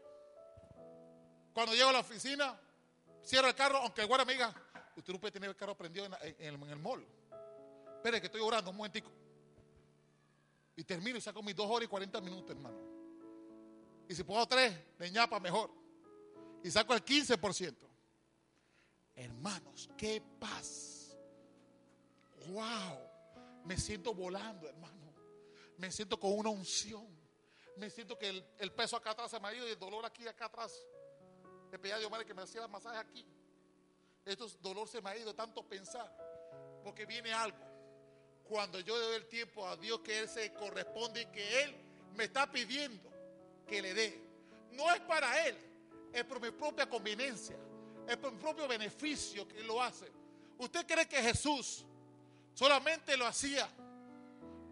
[1.53, 2.59] Cuando llego a la oficina,
[3.25, 4.53] cierro el carro, aunque el guarda me diga,
[4.97, 7.07] usted no puede tener el carro prendido en, el mall.
[7.97, 9.11] Espere que estoy orando un momentico.
[10.77, 12.77] Y termino y saco mis dos horas y cuarenta minutos, hermano.
[14.09, 15.71] Y si puedo tres, de ñapa mejor.
[16.65, 17.75] Y saco el 15%.
[19.17, 21.15] Hermanos, qué paz.
[22.49, 22.99] Wow.
[23.67, 25.15] Me siento volando, hermano.
[25.77, 27.07] Me siento con una unción.
[27.77, 30.27] Me siento que el, peso acá atrás se me ha ido y el dolor aquí
[30.27, 30.73] acá atrás.
[31.71, 33.27] Le pedí a Dios madre que me hacía masaje aquí.
[34.25, 36.11] Esto dolor se me ha ido tanto pensar.
[36.83, 37.63] Porque viene algo.
[38.45, 41.77] Cuando yo doy el tiempo a Dios que Él se corresponde y que Él
[42.15, 43.11] me está pidiendo
[43.67, 44.19] que le dé.
[44.73, 45.57] No es para Él,
[46.15, 47.57] es por mi propia conveniencia,
[48.07, 50.11] es por mi propio beneficio que lo hace.
[50.59, 51.85] ¿Usted cree que Jesús
[52.55, 53.69] solamente lo hacía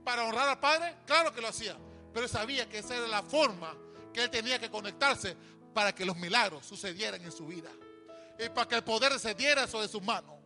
[0.05, 0.99] para honrar al Padre?
[1.05, 1.77] Claro que lo hacía,
[2.15, 3.77] pero sabía que esa era la forma
[4.13, 5.37] que Él tenía que conectarse
[5.75, 7.71] para que los milagros sucedieran en su vida.
[8.39, 10.37] Y para que el poder se diera sobre sus manos.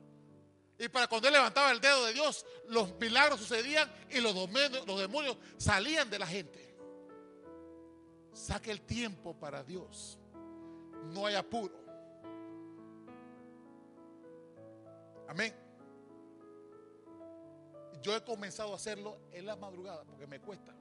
[0.79, 4.87] Y para cuando él levantaba el dedo de Dios, los milagros sucedían y los demonios,
[4.87, 6.77] los demonios salían de la gente.
[8.35, 10.19] Saque el tiempo para Dios.
[11.13, 11.75] No hay apuro.
[15.29, 15.55] Amén.
[18.03, 20.73] Yo he comenzado a hacerlo en la madrugada porque me cuesta.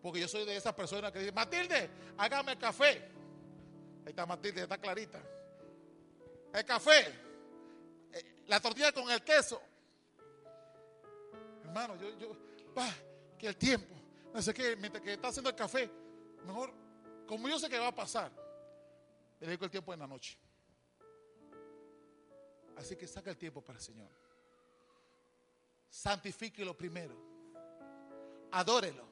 [0.00, 3.10] Porque yo soy de esas personas que dicen, Matilde, hágame el café.
[4.04, 5.20] Ahí está Matilde, está clarita.
[6.52, 7.08] El café,
[8.12, 9.60] eh, la tortilla con el queso.
[11.64, 12.36] Hermano, yo, yo,
[12.76, 12.88] va,
[13.36, 13.94] que el tiempo,
[14.32, 15.90] no sé qué, mientras que está haciendo el café,
[16.46, 16.72] mejor,
[17.26, 18.30] como yo sé que va a pasar,
[19.40, 20.38] le dedico el tiempo en la noche.
[22.76, 24.08] Así que saca el tiempo para el Señor.
[25.88, 27.16] Santifíquelo primero.
[28.52, 29.06] Adórelo.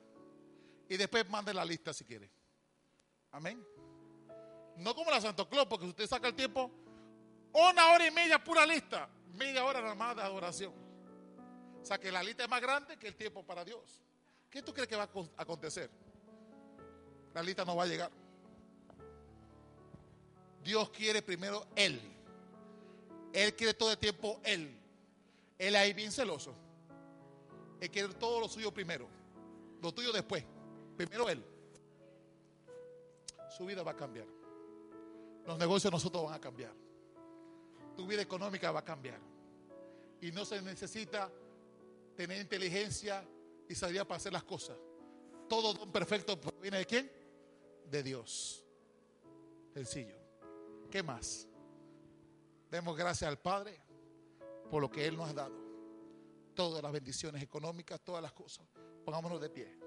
[0.89, 2.31] Y después mande la lista si quiere.
[3.33, 3.65] Amén.
[4.77, 6.71] No como la Santo Claus, porque usted saca el tiempo,
[7.53, 10.73] una hora y media pura lista, media hora nada más de adoración.
[11.81, 14.01] O sea que la lista es más grande que el tiempo para Dios.
[14.51, 15.91] ¿Qué tú crees que va a acontecer?
[17.35, 18.11] La lista no va a llegar.
[20.67, 22.01] Dios quiere primero Él.
[23.33, 24.77] Él quiere todo el tiempo Él.
[25.57, 26.53] Él ahí bien celoso.
[27.81, 29.07] Él quiere todo lo suyo primero.
[29.81, 30.45] Lo tuyo después.
[30.97, 31.41] Primero Él.
[33.57, 34.27] Su vida va a cambiar.
[35.47, 36.73] Los negocios de nosotros van a cambiar.
[37.97, 39.21] Tu vida económica va a cambiar.
[40.21, 41.31] Y no se necesita
[42.17, 43.25] tener inteligencia
[43.69, 44.77] y sabiduría para hacer las cosas.
[45.49, 47.13] Todo don perfecto viene de quién?
[47.89, 48.65] De Dios.
[49.73, 50.26] Sencillo.
[50.91, 51.49] ¿Qué más?
[52.71, 53.81] Demos gracias al Padre
[54.71, 55.55] por lo que Él nos ha dado.
[56.55, 58.67] Todas las bendiciones económicas, todas las cosas.
[59.05, 59.86] Pongámonos de pie.